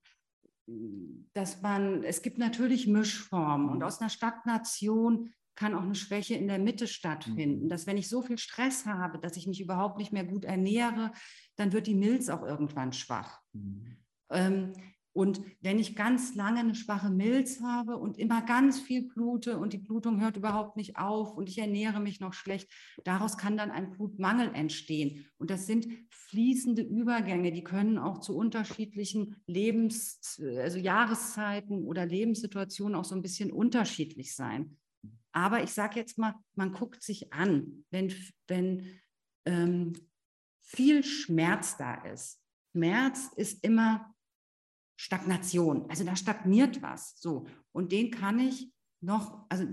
dass 1.32 1.60
man, 1.60 2.04
es 2.04 2.22
gibt 2.22 2.38
natürlich 2.38 2.86
Mischformen 2.86 3.68
und 3.68 3.82
aus 3.82 4.00
einer 4.00 4.10
Stagnation 4.10 5.32
kann 5.56 5.74
auch 5.74 5.82
eine 5.82 5.94
Schwäche 5.94 6.34
in 6.34 6.48
der 6.48 6.58
Mitte 6.58 6.86
stattfinden. 6.86 7.64
Mhm. 7.64 7.68
Dass 7.68 7.86
wenn 7.86 7.96
ich 7.96 8.08
so 8.08 8.22
viel 8.22 8.38
Stress 8.38 8.86
habe, 8.86 9.18
dass 9.18 9.36
ich 9.36 9.46
mich 9.46 9.60
überhaupt 9.60 9.98
nicht 9.98 10.12
mehr 10.12 10.24
gut 10.24 10.44
ernähre, 10.44 11.12
dann 11.56 11.72
wird 11.72 11.86
die 11.86 11.94
Milz 11.94 12.28
auch 12.28 12.42
irgendwann 12.42 12.92
schwach. 12.92 13.40
Mhm. 13.52 13.96
Ähm, 14.30 14.72
und 15.14 15.40
wenn 15.60 15.78
ich 15.78 15.94
ganz 15.94 16.34
lange 16.34 16.58
eine 16.58 16.74
schwache 16.74 17.08
Milz 17.08 17.60
habe 17.62 17.96
und 17.96 18.18
immer 18.18 18.42
ganz 18.42 18.80
viel 18.80 19.06
blute 19.06 19.58
und 19.58 19.72
die 19.72 19.78
Blutung 19.78 20.20
hört 20.20 20.36
überhaupt 20.36 20.76
nicht 20.76 20.98
auf 20.98 21.34
und 21.36 21.48
ich 21.48 21.58
ernähre 21.58 22.00
mich 22.00 22.18
noch 22.18 22.32
schlecht, 22.32 22.68
daraus 23.04 23.38
kann 23.38 23.56
dann 23.56 23.70
ein 23.70 23.92
Blutmangel 23.92 24.52
entstehen. 24.54 25.24
Und 25.38 25.50
das 25.50 25.66
sind 25.66 25.86
fließende 26.10 26.82
Übergänge, 26.82 27.52
die 27.52 27.62
können 27.62 27.96
auch 27.96 28.18
zu 28.18 28.36
unterschiedlichen 28.36 29.36
Lebens-, 29.46 30.42
also 30.58 30.78
Jahreszeiten 30.78 31.84
oder 31.84 32.06
Lebenssituationen 32.06 32.96
auch 32.96 33.04
so 33.04 33.14
ein 33.14 33.22
bisschen 33.22 33.52
unterschiedlich 33.52 34.34
sein. 34.34 34.76
Aber 35.30 35.62
ich 35.62 35.70
sage 35.70 36.00
jetzt 36.00 36.18
mal, 36.18 36.34
man 36.56 36.72
guckt 36.72 37.04
sich 37.04 37.32
an, 37.32 37.84
wenn, 37.90 38.12
wenn 38.48 39.00
ähm, 39.46 39.92
viel 40.60 41.04
Schmerz 41.04 41.76
da 41.76 41.94
ist. 42.02 42.40
Schmerz 42.72 43.30
ist 43.36 43.62
immer 43.62 44.13
Stagnation. 44.96 45.88
Also 45.90 46.04
da 46.04 46.16
stagniert 46.16 46.82
was. 46.82 47.18
So. 47.20 47.46
Und 47.72 47.92
den 47.92 48.10
kann 48.10 48.38
ich 48.38 48.72
noch, 49.00 49.46
also 49.48 49.66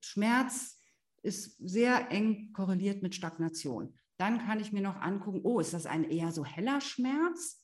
Schmerz 0.00 0.80
ist 1.22 1.56
sehr 1.58 2.10
eng 2.10 2.52
korreliert 2.52 3.02
mit 3.02 3.14
Stagnation. 3.14 3.98
Dann 4.18 4.38
kann 4.38 4.60
ich 4.60 4.72
mir 4.72 4.82
noch 4.82 4.96
angucken, 4.96 5.40
oh, 5.42 5.60
ist 5.60 5.74
das 5.74 5.86
ein 5.86 6.04
eher 6.04 6.32
so 6.32 6.44
heller 6.44 6.80
Schmerz 6.80 7.62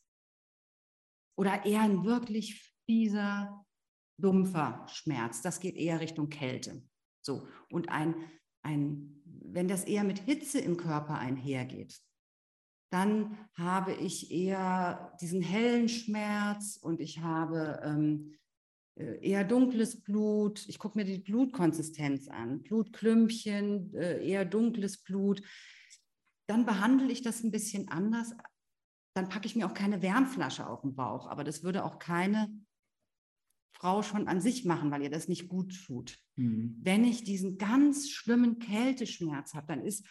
oder 1.37 1.65
eher 1.65 1.83
ein 1.83 2.05
wirklich 2.05 2.75
fieser, 2.85 3.65
dumpfer 4.19 4.87
Schmerz? 4.89 5.43
Das 5.43 5.61
geht 5.61 5.77
eher 5.77 6.01
Richtung 6.01 6.29
Kälte. 6.29 6.83
So. 7.23 7.47
Und 7.71 7.89
ein, 7.89 8.15
ein, 8.63 9.23
wenn 9.25 9.69
das 9.69 9.85
eher 9.85 10.05
mit 10.05 10.19
Hitze 10.19 10.61
im 10.61 10.77
Körper 10.77 11.19
einhergeht, 11.19 12.01
dann 12.93 13.39
habe 13.55 13.95
ich 13.95 14.31
eher 14.31 15.17
diesen 15.21 15.41
hellen 15.41 15.89
Schmerz 15.89 16.77
und 16.77 17.01
ich 17.01 17.21
habe 17.21 17.81
ähm, 17.83 18.35
äh, 18.97 19.27
eher 19.27 19.45
dunkles 19.45 20.03
Blut. 20.03 20.69
Ich 20.69 20.79
gucke 20.79 20.99
mir 20.99 21.05
die 21.07 21.19
Blutkonsistenz 21.19 22.29
an, 22.29 22.63
Blutklümpchen, 22.63 23.95
äh, 23.95 24.27
eher 24.27 24.45
dunkles 24.45 25.03
Blut. 25.03 25.43
Dann 26.47 26.67
behandle 26.67 27.11
ich 27.11 27.23
das 27.23 27.43
ein 27.43 27.51
bisschen 27.51 27.89
anders. 27.89 28.35
Dann 29.15 29.31
packe 29.31 29.47
ich 29.47 29.57
mir 29.57 29.67
auch 29.67 29.75
keine 29.75 30.03
Wärmflasche 30.03 30.67
auf 30.67 30.83
den 30.83 30.95
Bauch, 30.95 31.27
aber 31.29 31.45
das 31.45 31.63
würde 31.63 31.85
auch 31.85 31.99
keine 31.99 32.53
Frau 33.75 34.03
schon 34.03 34.29
an 34.29 34.43
sich 34.43 34.67
machen, 34.67 34.91
weil 34.91 35.03
ihr 35.03 35.11
das 35.11 35.29
nicht 35.29 35.49
gut 35.49 35.75
tut. 35.87 36.19
Mhm. 36.37 36.77
Wenn 36.83 37.05
ich 37.05 37.25
diesen 37.25 37.57
ganz 37.57 38.11
schlimmen 38.11 38.59
Kälteschmerz 38.59 39.55
habe, 39.55 39.67
dann 39.69 39.83
ist 39.83 40.07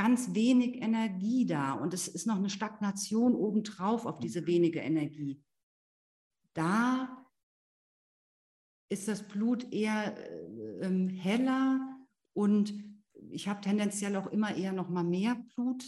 ganz 0.00 0.34
wenig 0.34 0.80
Energie 0.80 1.44
da 1.44 1.74
und 1.74 1.92
es 1.92 2.08
ist 2.08 2.26
noch 2.26 2.36
eine 2.36 2.48
Stagnation 2.48 3.34
obendrauf 3.34 4.06
auf 4.06 4.18
diese 4.18 4.46
wenige 4.46 4.80
Energie. 4.80 5.44
Da 6.54 7.26
ist 8.88 9.08
das 9.08 9.28
Blut 9.28 9.70
eher 9.74 10.16
äh, 10.16 10.86
ähm, 10.86 11.10
heller 11.10 11.98
und 12.32 12.72
ich 13.28 13.46
habe 13.46 13.60
tendenziell 13.60 14.16
auch 14.16 14.28
immer 14.28 14.56
eher 14.56 14.72
noch 14.72 14.88
mal 14.88 15.04
mehr 15.04 15.34
Blut 15.54 15.84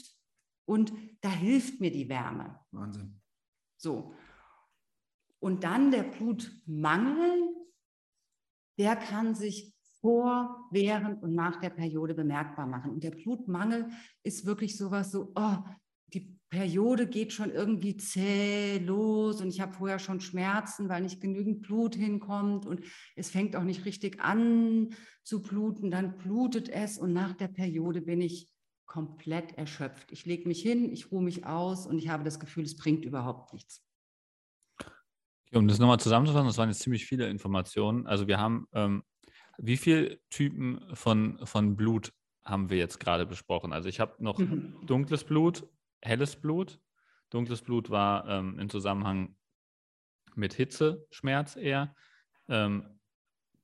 und 0.67 0.93
da 1.23 1.31
hilft 1.31 1.81
mir 1.81 1.91
die 1.91 2.11
Wärme. 2.11 2.61
Wahnsinn. 2.71 3.19
So. 3.79 4.15
Und 5.41 5.65
dann 5.65 5.91
der 5.91 6.03
Blutmangel, 6.03 7.49
der 8.79 8.95
kann 8.95 9.35
sich 9.35 9.72
vor, 10.03 10.69
während 10.71 11.23
und 11.23 11.35
nach 11.35 11.61
der 11.61 11.71
Periode 11.71 12.15
bemerkbar 12.15 12.67
machen. 12.67 12.91
Und 12.91 13.05
der 13.05 13.13
Blutmangel 13.13 13.89
ist 14.23 14.45
wirklich 14.45 14.77
sowas 14.77 15.13
so, 15.13 15.33
oh, 15.35 15.57
die 16.09 16.39
Periode 16.51 17.07
geht 17.07 17.33
schon 17.33 17.51
irgendwie 17.51 17.97
zäh 17.97 18.79
los 18.79 19.41
und 19.41 19.49
ich 19.49 19.61
habe 19.63 19.73
vorher 19.73 19.99
schon 19.99 20.21
Schmerzen, 20.21 20.91
weil 20.91 21.01
nicht 21.01 21.23
genügend 21.23 21.63
Blut 21.63 21.95
hinkommt 21.95 22.67
und 22.67 22.85
es 23.17 23.31
fängt 23.31 23.57
auch 23.57 23.63
nicht 23.63 23.87
richtig 23.87 24.21
an 24.21 24.91
zu 25.23 25.41
bluten, 25.41 25.91
dann 25.91 26.19
blutet 26.19 26.69
es 26.69 26.99
und 26.99 27.15
nach 27.15 27.33
der 27.33 27.49
Periode 27.49 28.03
bin 28.03 28.21
ich 28.21 28.51
komplett 28.85 29.57
erschöpft. 29.57 30.13
Ich 30.13 30.27
lege 30.27 30.47
mich 30.47 30.61
hin, 30.61 30.93
ich 30.93 31.11
ruhe 31.11 31.23
mich 31.23 31.47
aus 31.47 31.87
und 31.87 31.97
ich 31.97 32.09
habe 32.09 32.25
das 32.25 32.39
Gefühl, 32.39 32.65
es 32.65 32.77
bringt 32.77 33.07
überhaupt 33.07 33.55
nichts. 33.55 33.83
Um 35.55 35.69
das 35.69 35.79
nochmal 35.79 36.01
zusammenzufassen, 36.01 36.47
das 36.47 36.59
waren 36.59 36.69
jetzt 36.69 36.81
ziemlich 36.81 37.07
viele 37.07 37.29
Informationen. 37.29 38.07
Also 38.07 38.27
wir 38.27 38.39
haben 38.39 38.67
ähm, 38.73 39.03
wie 39.59 39.77
viele 39.77 40.21
Typen 40.29 40.81
von, 40.95 41.39
von 41.45 41.77
Blut 41.77 42.13
haben 42.45 42.71
wir 42.71 42.79
jetzt 42.79 42.99
gerade 43.01 43.27
besprochen? 43.27 43.73
Also 43.73 43.89
ich 43.89 44.01
habe 44.01 44.23
noch 44.23 44.39
mhm. 44.39 44.85
dunkles 44.87 45.25
Blut, 45.25 45.67
helles 46.01 46.37
Blut. 46.37 46.81
Dunkles 47.31 47.63
Blut 47.63 47.91
war 47.91 48.29
ähm, 48.29 48.59
im 48.59 48.69
Zusammenhang 48.69 49.37
mit 50.35 50.55
Hitzeschmerz 50.55 51.57
eher. 51.57 51.95
Ähm, 52.49 52.99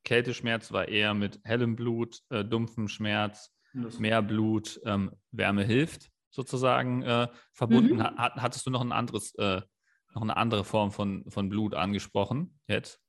Kälteschmerz 0.05 0.73
war 0.73 0.89
eher 0.89 1.13
mit 1.15 1.41
hellem 1.45 1.77
Blut, 1.77 2.23
äh, 2.31 2.45
dumpfem 2.45 2.89
Schmerz, 2.89 3.53
mehr 3.99 4.23
Blut, 4.23 4.81
ähm, 4.85 5.13
Wärme 5.31 5.65
hilft 5.65 6.11
sozusagen 6.31 7.03
äh, 7.03 7.29
verbunden. 7.53 7.97
Mhm. 7.97 8.03
Hat, 8.03 8.37
hattest 8.37 8.67
du 8.67 8.71
noch 8.71 8.81
ein 8.81 8.93
anderes, 8.93 9.35
äh, 9.37 9.61
noch 10.15 10.23
eine 10.23 10.37
andere 10.37 10.65
Form 10.65 10.93
von, 10.93 11.25
von 11.29 11.49
Blut 11.49 11.75
angesprochen 11.75 12.59
jetzt? 12.67 13.01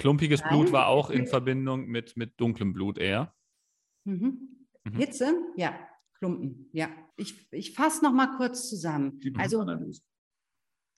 Klumpiges 0.00 0.40
Nein. 0.40 0.48
Blut 0.48 0.72
war 0.72 0.86
auch 0.86 1.10
in 1.10 1.26
Verbindung 1.26 1.86
mit, 1.86 2.16
mit 2.16 2.40
dunklem 2.40 2.72
Blut 2.72 2.96
eher. 2.96 3.36
Mhm. 4.04 4.66
Mhm. 4.84 4.92
Hitze, 4.94 5.34
ja, 5.56 5.78
Klumpen, 6.14 6.70
ja. 6.72 6.88
Ich, 7.18 7.52
ich 7.52 7.74
fasse 7.74 8.02
noch 8.02 8.14
mal 8.14 8.34
kurz 8.38 8.70
zusammen. 8.70 9.20
Die 9.20 9.34
also 9.36 9.62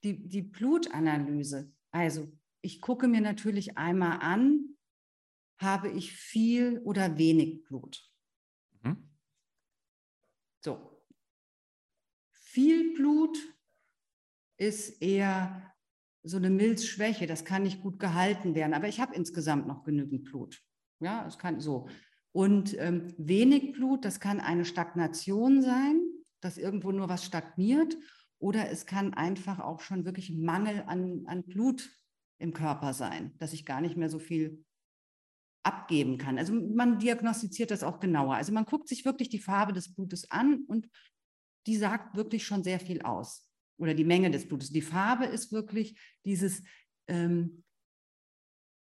die, 0.04 0.28
die 0.28 0.42
Blutanalyse. 0.42 1.72
Also 1.90 2.32
ich 2.60 2.80
gucke 2.80 3.08
mir 3.08 3.20
natürlich 3.20 3.76
einmal 3.76 4.20
an, 4.20 4.76
habe 5.58 5.88
ich 5.88 6.12
viel 6.12 6.78
oder 6.84 7.18
wenig 7.18 7.64
Blut. 7.64 8.08
Mhm. 8.84 9.10
So. 10.60 11.04
Viel 12.30 12.94
Blut 12.94 13.36
ist 14.58 15.02
eher 15.02 15.71
so 16.22 16.37
eine 16.37 16.50
Milzschwäche, 16.50 17.26
das 17.26 17.44
kann 17.44 17.62
nicht 17.62 17.82
gut 17.82 17.98
gehalten 17.98 18.54
werden, 18.54 18.74
aber 18.74 18.88
ich 18.88 19.00
habe 19.00 19.14
insgesamt 19.14 19.66
noch 19.66 19.82
genügend 19.85 20.24
Blut. 20.24 20.61
Ja, 21.00 21.26
es 21.26 21.38
kann 21.38 21.61
so. 21.61 21.88
Und 22.32 22.78
ähm, 22.78 23.12
wenig 23.18 23.72
Blut, 23.72 24.04
das 24.04 24.20
kann 24.20 24.40
eine 24.40 24.64
Stagnation 24.64 25.62
sein, 25.62 26.00
dass 26.40 26.58
irgendwo 26.58 26.92
nur 26.92 27.08
was 27.08 27.24
stagniert, 27.24 27.96
oder 28.38 28.70
es 28.70 28.87
kann 28.87 29.14
einfach 29.14 29.61
auch 29.61 29.80
schon 29.80 30.04
wirklich 30.04 30.32
Mangel 30.32 30.82
an, 30.87 31.22
an 31.26 31.44
Blut 31.44 31.88
im 32.38 32.52
Körper 32.52 32.92
sein, 32.92 33.35
dass 33.38 33.52
ich 33.52 33.64
gar 33.64 33.80
nicht 33.80 33.96
mehr 33.96 34.08
so 34.08 34.18
viel 34.18 34.64
abgeben 35.64 36.18
kann. 36.18 36.38
Also 36.38 36.52
man 36.52 36.98
diagnostiziert 36.98 37.70
das 37.70 37.85
auch 37.85 38.00
genauer. 38.00 38.35
Also 38.35 38.52
man 38.52 38.64
guckt 38.64 38.88
sich 38.88 39.04
wirklich 39.04 39.28
die 39.28 39.38
Farbe 39.38 39.72
des 39.72 39.94
Blutes 39.94 40.28
an 40.32 40.64
und 40.66 40.88
die 41.68 41.76
sagt 41.76 42.16
wirklich 42.16 42.44
schon 42.44 42.64
sehr 42.64 42.80
viel 42.80 43.02
aus 43.02 43.51
oder 43.82 43.94
die 43.94 44.04
Menge 44.04 44.30
des 44.30 44.46
Blutes. 44.46 44.70
Die 44.70 44.80
Farbe 44.80 45.24
ist 45.24 45.50
wirklich 45.50 45.98
dieses 46.24 46.62
ähm, 47.08 47.64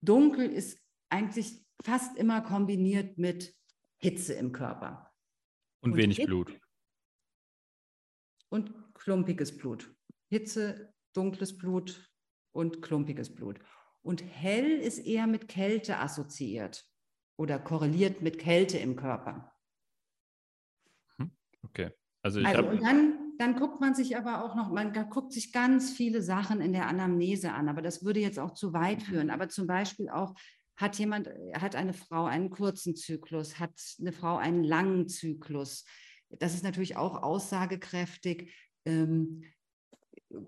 Dunkel 0.02 0.50
ist 0.50 0.78
eigentlich 1.08 1.64
fast 1.82 2.18
immer 2.18 2.42
kombiniert 2.42 3.16
mit 3.16 3.56
Hitze 3.96 4.34
im 4.34 4.52
Körper. 4.52 5.10
Und, 5.80 5.92
und 5.92 5.96
wenig 5.96 6.18
Hitze 6.18 6.26
Blut. 6.26 6.60
Und 8.50 8.74
klumpiges 8.92 9.56
Blut. 9.56 9.90
Hitze, 10.28 10.92
dunkles 11.14 11.56
Blut 11.56 12.12
und 12.52 12.82
klumpiges 12.82 13.34
Blut. 13.34 13.60
Und 14.02 14.22
hell 14.22 14.70
ist 14.70 14.98
eher 14.98 15.26
mit 15.26 15.48
Kälte 15.48 15.98
assoziiert 15.98 16.84
oder 17.36 17.58
korreliert 17.58 18.20
mit 18.20 18.38
Kälte 18.38 18.76
im 18.76 18.96
Körper. 18.96 19.50
Hm, 21.16 21.34
okay. 21.62 21.90
Also, 22.20 22.40
ich 22.40 22.46
also 22.46 22.68
und 22.68 22.82
dann 22.82 23.23
dann 23.38 23.56
guckt 23.56 23.80
man 23.80 23.94
sich 23.94 24.16
aber 24.16 24.44
auch 24.44 24.54
noch, 24.54 24.70
man 24.70 24.92
guckt 25.10 25.32
sich 25.32 25.52
ganz 25.52 25.92
viele 25.92 26.22
Sachen 26.22 26.60
in 26.60 26.72
der 26.72 26.86
Anamnese 26.86 27.52
an, 27.52 27.68
aber 27.68 27.82
das 27.82 28.04
würde 28.04 28.20
jetzt 28.20 28.38
auch 28.38 28.54
zu 28.54 28.72
weit 28.72 28.98
mhm. 29.00 29.04
führen. 29.04 29.30
Aber 29.30 29.48
zum 29.48 29.66
Beispiel 29.66 30.08
auch, 30.08 30.34
hat 30.76 30.98
jemand, 30.98 31.28
hat 31.54 31.76
eine 31.76 31.92
Frau 31.92 32.24
einen 32.24 32.50
kurzen 32.50 32.96
Zyklus, 32.96 33.60
hat 33.60 33.72
eine 34.00 34.12
Frau 34.12 34.36
einen 34.36 34.64
langen 34.64 35.08
Zyklus. 35.08 35.84
Das 36.30 36.54
ist 36.54 36.64
natürlich 36.64 36.96
auch 36.96 37.22
aussagekräftig. 37.22 38.52
Ähm, 38.84 39.44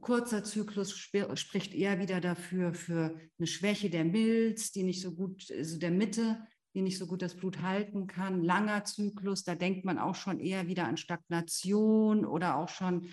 kurzer 0.01 0.42
Zyklus 0.42 0.90
sp 0.99 1.31
spricht 1.37 1.75
eher 1.75 2.01
wieder 2.01 2.20
dafür 2.20 2.75
für 2.75 3.20
eine 3.38 3.46
Schwäche 3.46 3.88
der 3.88 4.05
Milz, 4.05 4.72
die 4.72 4.83
nicht 4.83 5.01
so 5.01 5.14
gut, 5.14 5.46
also 5.51 5.79
der 5.79 5.92
Mitte, 5.92 6.44
die 6.77 6.83
nicht 6.83 6.99
so 6.99 7.07
gut 7.07 7.23
das 7.23 7.35
Blut 7.35 7.62
halten 7.62 8.07
kann. 8.07 8.45
Langer 8.45 8.85
Zyklus, 8.85 9.45
da 9.45 9.55
denkt 9.55 9.87
man 9.87 9.99
auch 9.99 10.15
schon 10.15 10.39
eher 10.39 10.67
wieder 10.67 10.87
an 10.87 10.99
Stagnation 10.99 12.27
oder 12.27 12.57
auch 12.57 12.69
schon 12.69 13.09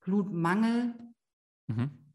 Blutmangel. 0.00 0.94
Mhm. 1.66 2.14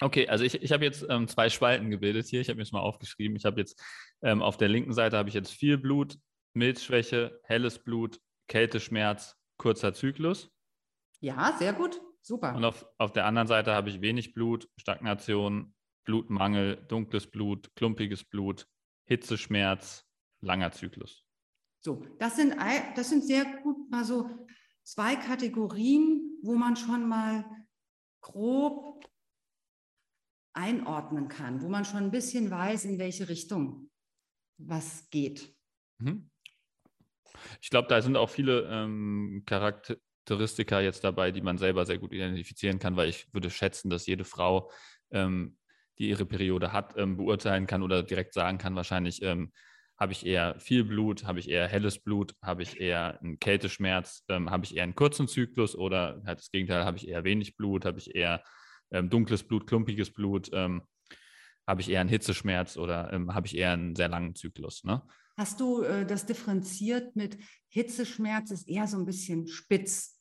Okay, 0.00 0.28
also 0.28 0.44
ich, 0.44 0.62
ich 0.62 0.70
habe 0.70 0.84
jetzt 0.84 1.06
ähm, 1.08 1.26
zwei 1.28 1.48
Spalten 1.48 1.88
gebildet 1.88 2.26
hier. 2.26 2.42
Ich 2.42 2.48
habe 2.50 2.58
mir 2.58 2.64
das 2.64 2.72
mal 2.72 2.80
aufgeschrieben. 2.80 3.38
Ich 3.38 3.46
habe 3.46 3.58
jetzt 3.58 3.82
ähm, 4.20 4.42
auf 4.42 4.58
der 4.58 4.68
linken 4.68 4.92
Seite 4.92 5.16
habe 5.16 5.30
ich 5.30 5.34
jetzt 5.34 5.50
viel 5.50 5.78
Blut, 5.78 6.18
Milzschwäche, 6.52 7.40
helles 7.44 7.78
Blut, 7.78 8.20
Kälteschmerz, 8.48 9.34
kurzer 9.56 9.94
Zyklus. 9.94 10.50
Ja, 11.20 11.56
sehr 11.58 11.72
gut. 11.72 12.02
Super. 12.20 12.54
Und 12.54 12.66
auf, 12.66 12.84
auf 12.98 13.12
der 13.12 13.24
anderen 13.24 13.48
Seite 13.48 13.72
habe 13.72 13.88
ich 13.88 14.02
wenig 14.02 14.34
Blut, 14.34 14.68
Stagnation, 14.76 15.74
Blutmangel, 16.04 16.84
dunkles 16.88 17.26
Blut, 17.30 17.74
klumpiges 17.76 18.22
Blut, 18.22 18.68
Hitzeschmerz, 19.06 20.04
langer 20.40 20.72
Zyklus. 20.72 21.24
So, 21.80 22.04
das 22.18 22.36
sind, 22.36 22.56
das 22.96 23.10
sind 23.10 23.24
sehr 23.24 23.44
gut 23.62 23.90
mal 23.90 24.04
so 24.04 24.46
zwei 24.82 25.16
Kategorien, 25.16 26.38
wo 26.42 26.54
man 26.54 26.76
schon 26.76 27.08
mal 27.08 27.44
grob 28.20 29.08
einordnen 30.52 31.28
kann, 31.28 31.62
wo 31.62 31.68
man 31.68 31.84
schon 31.84 32.04
ein 32.04 32.10
bisschen 32.10 32.50
weiß, 32.50 32.86
in 32.86 32.98
welche 32.98 33.28
Richtung 33.28 33.90
was 34.58 35.08
geht. 35.10 35.54
Mhm. 35.98 36.30
Ich 37.60 37.70
glaube, 37.70 37.88
da 37.88 38.00
sind 38.00 38.16
auch 38.16 38.30
viele 38.30 38.62
ähm, 38.70 39.42
Charakteristika 39.46 40.80
jetzt 40.80 41.04
dabei, 41.04 41.30
die 41.30 41.42
man 41.42 41.58
selber 41.58 41.84
sehr 41.84 41.98
gut 41.98 42.12
identifizieren 42.12 42.78
kann, 42.78 42.96
weil 42.96 43.10
ich 43.10 43.32
würde 43.32 43.50
schätzen, 43.50 43.90
dass 43.90 44.06
jede 44.06 44.24
Frau, 44.24 44.70
ähm, 45.10 45.58
die 45.98 46.08
ihre 46.08 46.26
Periode 46.26 46.72
hat, 46.72 46.94
ähm, 46.96 47.16
beurteilen 47.16 47.66
kann 47.66 47.82
oder 47.82 48.02
direkt 48.02 48.34
sagen 48.34 48.58
kann, 48.58 48.76
wahrscheinlich 48.76 49.22
ähm, 49.22 49.52
habe 49.98 50.12
ich 50.12 50.26
eher 50.26 50.58
viel 50.60 50.84
Blut, 50.84 51.24
habe 51.24 51.38
ich 51.38 51.48
eher 51.48 51.66
helles 51.68 51.98
Blut, 51.98 52.34
habe 52.42 52.62
ich 52.62 52.80
eher 52.80 53.20
einen 53.20 53.38
Kälteschmerz, 53.38 54.24
ähm, 54.28 54.50
habe 54.50 54.64
ich 54.64 54.76
eher 54.76 54.82
einen 54.82 54.94
kurzen 54.94 55.26
Zyklus 55.26 55.74
oder 55.74 56.22
halt 56.26 56.40
das 56.40 56.50
Gegenteil, 56.50 56.84
habe 56.84 56.98
ich 56.98 57.08
eher 57.08 57.24
wenig 57.24 57.56
Blut, 57.56 57.84
habe 57.84 57.98
ich 57.98 58.14
eher 58.14 58.42
ähm, 58.90 59.08
dunkles 59.08 59.42
Blut, 59.42 59.66
klumpiges 59.66 60.12
Blut, 60.12 60.50
habe 60.52 61.80
ich 61.80 61.90
eher 61.90 62.00
einen 62.00 62.08
Hitzeschmerz 62.08 62.76
oder 62.76 63.10
habe 63.30 63.46
ich 63.48 63.56
eher 63.56 63.72
einen 63.72 63.96
sehr 63.96 64.08
langen 64.08 64.36
Zyklus. 64.36 64.84
Ne? 64.84 65.02
Hast 65.36 65.60
du 65.60 65.82
äh, 65.82 66.06
das 66.06 66.24
differenziert 66.24 67.14
mit 67.14 67.36
Hitzeschmerz 67.68 68.50
ist 68.50 68.68
eher 68.68 68.86
so 68.86 68.96
ein 68.96 69.04
bisschen 69.04 69.46
spitz? 69.46 70.15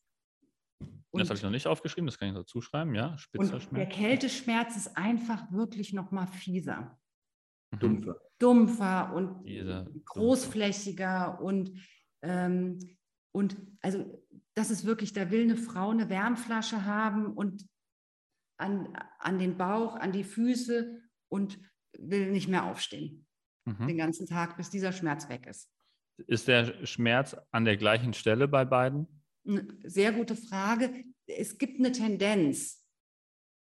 Und 1.15 1.19
das 1.21 1.29
habe 1.29 1.37
ich 1.37 1.43
noch 1.43 1.51
nicht 1.51 1.67
aufgeschrieben, 1.67 2.05
das 2.05 2.17
kann 2.17 2.29
ich 2.29 2.35
dazu 2.35 2.61
schreiben, 2.61 2.93
ja. 2.95 3.17
Spitzer 3.17 3.55
und 3.55 3.77
der 3.77 3.87
Kälteschmerz 3.87 4.75
ist 4.75 4.97
einfach 4.97 5.51
wirklich 5.51 5.93
noch 5.93 6.11
mal 6.11 6.27
fieser. 6.27 6.99
Mhm. 7.71 7.79
Dumpfer. 7.79 8.21
Dumpfer 8.39 9.13
und 9.13 9.43
Diese, 9.45 9.91
großflächiger 10.05 11.37
dumpfer. 11.39 11.43
und, 11.43 11.71
ähm, 12.21 12.79
und 13.31 13.57
also 13.81 14.23
das 14.55 14.69
ist 14.71 14.85
wirklich, 14.85 15.13
da 15.13 15.31
will 15.31 15.43
eine 15.43 15.57
Frau 15.57 15.89
eine 15.89 16.09
Wärmflasche 16.09 16.85
haben 16.85 17.33
und 17.33 17.65
an, 18.57 18.97
an 19.19 19.39
den 19.39 19.57
Bauch, 19.57 19.95
an 19.95 20.11
die 20.11 20.23
Füße 20.23 21.01
und 21.29 21.59
will 21.97 22.31
nicht 22.31 22.47
mehr 22.47 22.65
aufstehen 22.65 23.25
mhm. 23.65 23.87
den 23.87 23.97
ganzen 23.97 24.27
Tag, 24.27 24.57
bis 24.57 24.69
dieser 24.69 24.91
Schmerz 24.91 25.27
weg 25.29 25.45
ist. 25.47 25.69
Ist 26.27 26.47
der 26.47 26.85
Schmerz 26.85 27.35
an 27.51 27.65
der 27.65 27.77
gleichen 27.77 28.13
Stelle 28.13 28.47
bei 28.47 28.63
beiden? 28.63 29.14
Sehr 29.83 30.11
gute 30.11 30.35
Frage. 30.35 31.03
Es 31.27 31.57
gibt 31.57 31.79
eine 31.79 31.91
Tendenz, 31.91 32.83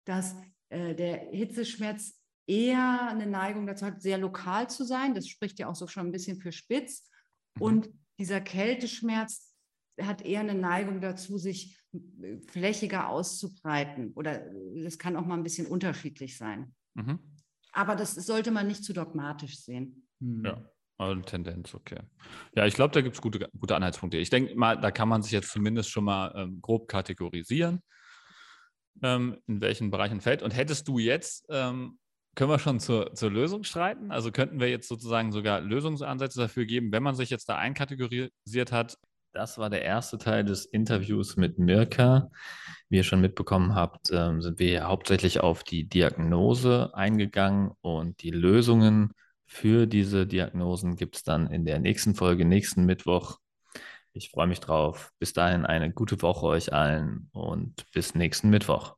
dass 0.06 0.36
äh, 0.70 0.96
der 0.96 1.30
Hitzeschmerz 1.32 2.20
eher 2.48 3.08
eine 3.10 3.26
Neigung 3.26 3.66
dazu 3.68 3.86
hat, 3.86 4.02
sehr 4.02 4.18
lokal 4.18 4.70
zu 4.70 4.84
sein. 4.84 5.16
Das 5.16 5.28
spricht 5.28 5.60
ja 5.60 5.68
auch 5.68 5.76
so 5.76 5.88
schon 5.88 6.08
ein 6.08 6.12
bisschen 6.12 6.40
für 6.40 6.52
spitz. 6.52 7.10
Mhm. 7.56 7.62
Und 7.62 7.90
dieser 8.20 8.42
Kälteschmerz 8.42 9.56
hat 10.02 10.24
eher 10.24 10.42
eine 10.42 10.56
Neigung 10.56 11.02
dazu, 11.02 11.38
sich 11.38 11.80
äh, 11.94 12.38
flächiger 12.48 13.10
auszubreiten. 13.10 14.14
Oder 14.14 14.52
das 14.76 14.98
kann 14.98 15.16
auch 15.16 15.26
mal 15.26 15.38
ein 15.38 15.44
bisschen 15.44 15.68
unterschiedlich 15.68 16.38
sein. 16.38 16.76
Mhm. 16.96 17.20
Aber 17.72 17.96
das 17.96 18.14
sollte 18.14 18.52
man 18.52 18.68
nicht 18.68 18.84
zu 18.84 18.94
dogmatisch 18.94 19.60
sehen. 19.60 20.08
Hm. 20.22 20.46
Ja. 20.46 20.70
Also 20.98 21.22
Tendenz, 21.22 21.74
okay. 21.74 22.00
Ja, 22.56 22.66
ich 22.66 22.76
glaube, 22.76 22.94
da 22.94 23.02
gibt 23.02 23.16
es 23.16 23.22
gute, 23.22 23.50
gute 23.60 23.76
Anhaltspunkte. 23.76 24.18
Ich 24.18 24.30
denke 24.30 24.56
mal, 24.56 24.80
da 24.80 24.92
kann 24.92 25.10
man 25.10 25.24
sich 25.24 25.32
jetzt 25.32 25.52
zumindest 25.52 25.90
schon 25.90 26.04
mal 26.04 26.34
ähm, 26.36 26.62
grob 26.62 26.88
kategorisieren, 26.88 27.82
ähm, 29.02 29.38
in 29.48 29.60
welchen 29.62 29.92
Bereichen 29.92 30.22
fällt. 30.22 30.44
Und 30.44 30.56
hättest 30.56 30.88
du 30.88 31.00
jetzt, 31.00 31.46
ähm, 31.50 31.98
können 32.36 32.52
wir 32.52 32.60
schon 32.60 32.80
zur, 32.80 33.14
zur 33.16 33.32
Lösung 33.32 33.64
streiten? 33.64 34.12
Also 34.12 34.32
könnten 34.32 34.60
wir 34.60 34.70
jetzt 34.70 34.88
sozusagen 34.88 35.32
sogar 35.32 35.62
Lösungsansätze 35.62 36.40
dafür 36.40 36.66
geben, 36.66 36.92
wenn 36.92 37.04
man 37.04 37.16
sich 37.16 37.30
jetzt 37.30 37.50
da 37.50 37.58
einkategorisiert 37.58 38.72
hat, 38.72 38.98
das 39.34 39.58
war 39.58 39.72
der 39.72 39.82
erste 39.82 40.20
Teil 40.20 40.44
des 40.46 40.66
Interviews 40.66 41.38
mit 41.38 41.58
Mirka. 41.58 42.30
Wie 42.90 42.98
ihr 42.98 43.04
schon 43.04 43.20
mitbekommen 43.20 43.74
habt, 43.74 44.12
ähm, 44.12 44.44
sind 44.44 44.60
wir 44.60 44.88
hauptsächlich 44.88 45.40
auf 45.40 45.64
die 45.64 45.90
Diagnose 45.90 46.92
eingegangen 46.94 47.72
und 47.82 48.22
die 48.22 48.30
Lösungen 48.30 49.12
für 49.54 49.86
diese 49.86 50.26
Diagnosen 50.26 50.96
gibt 50.96 51.16
es 51.16 51.24
dann 51.24 51.46
in 51.48 51.64
der 51.64 51.78
nächsten 51.78 52.16
Folge, 52.16 52.44
nächsten 52.44 52.86
Mittwoch. 52.86 53.38
Ich 54.12 54.32
freue 54.32 54.48
mich 54.48 54.60
drauf. 54.60 55.12
Bis 55.20 55.34
dahin 55.34 55.66
eine 55.68 55.94
gute 55.94 56.22
Woche 56.24 56.48
euch 56.48 56.74
allen 56.74 57.30
und 57.34 57.86
bis 57.94 58.16
nächsten 58.16 58.50
Mittwoch. 58.50 58.96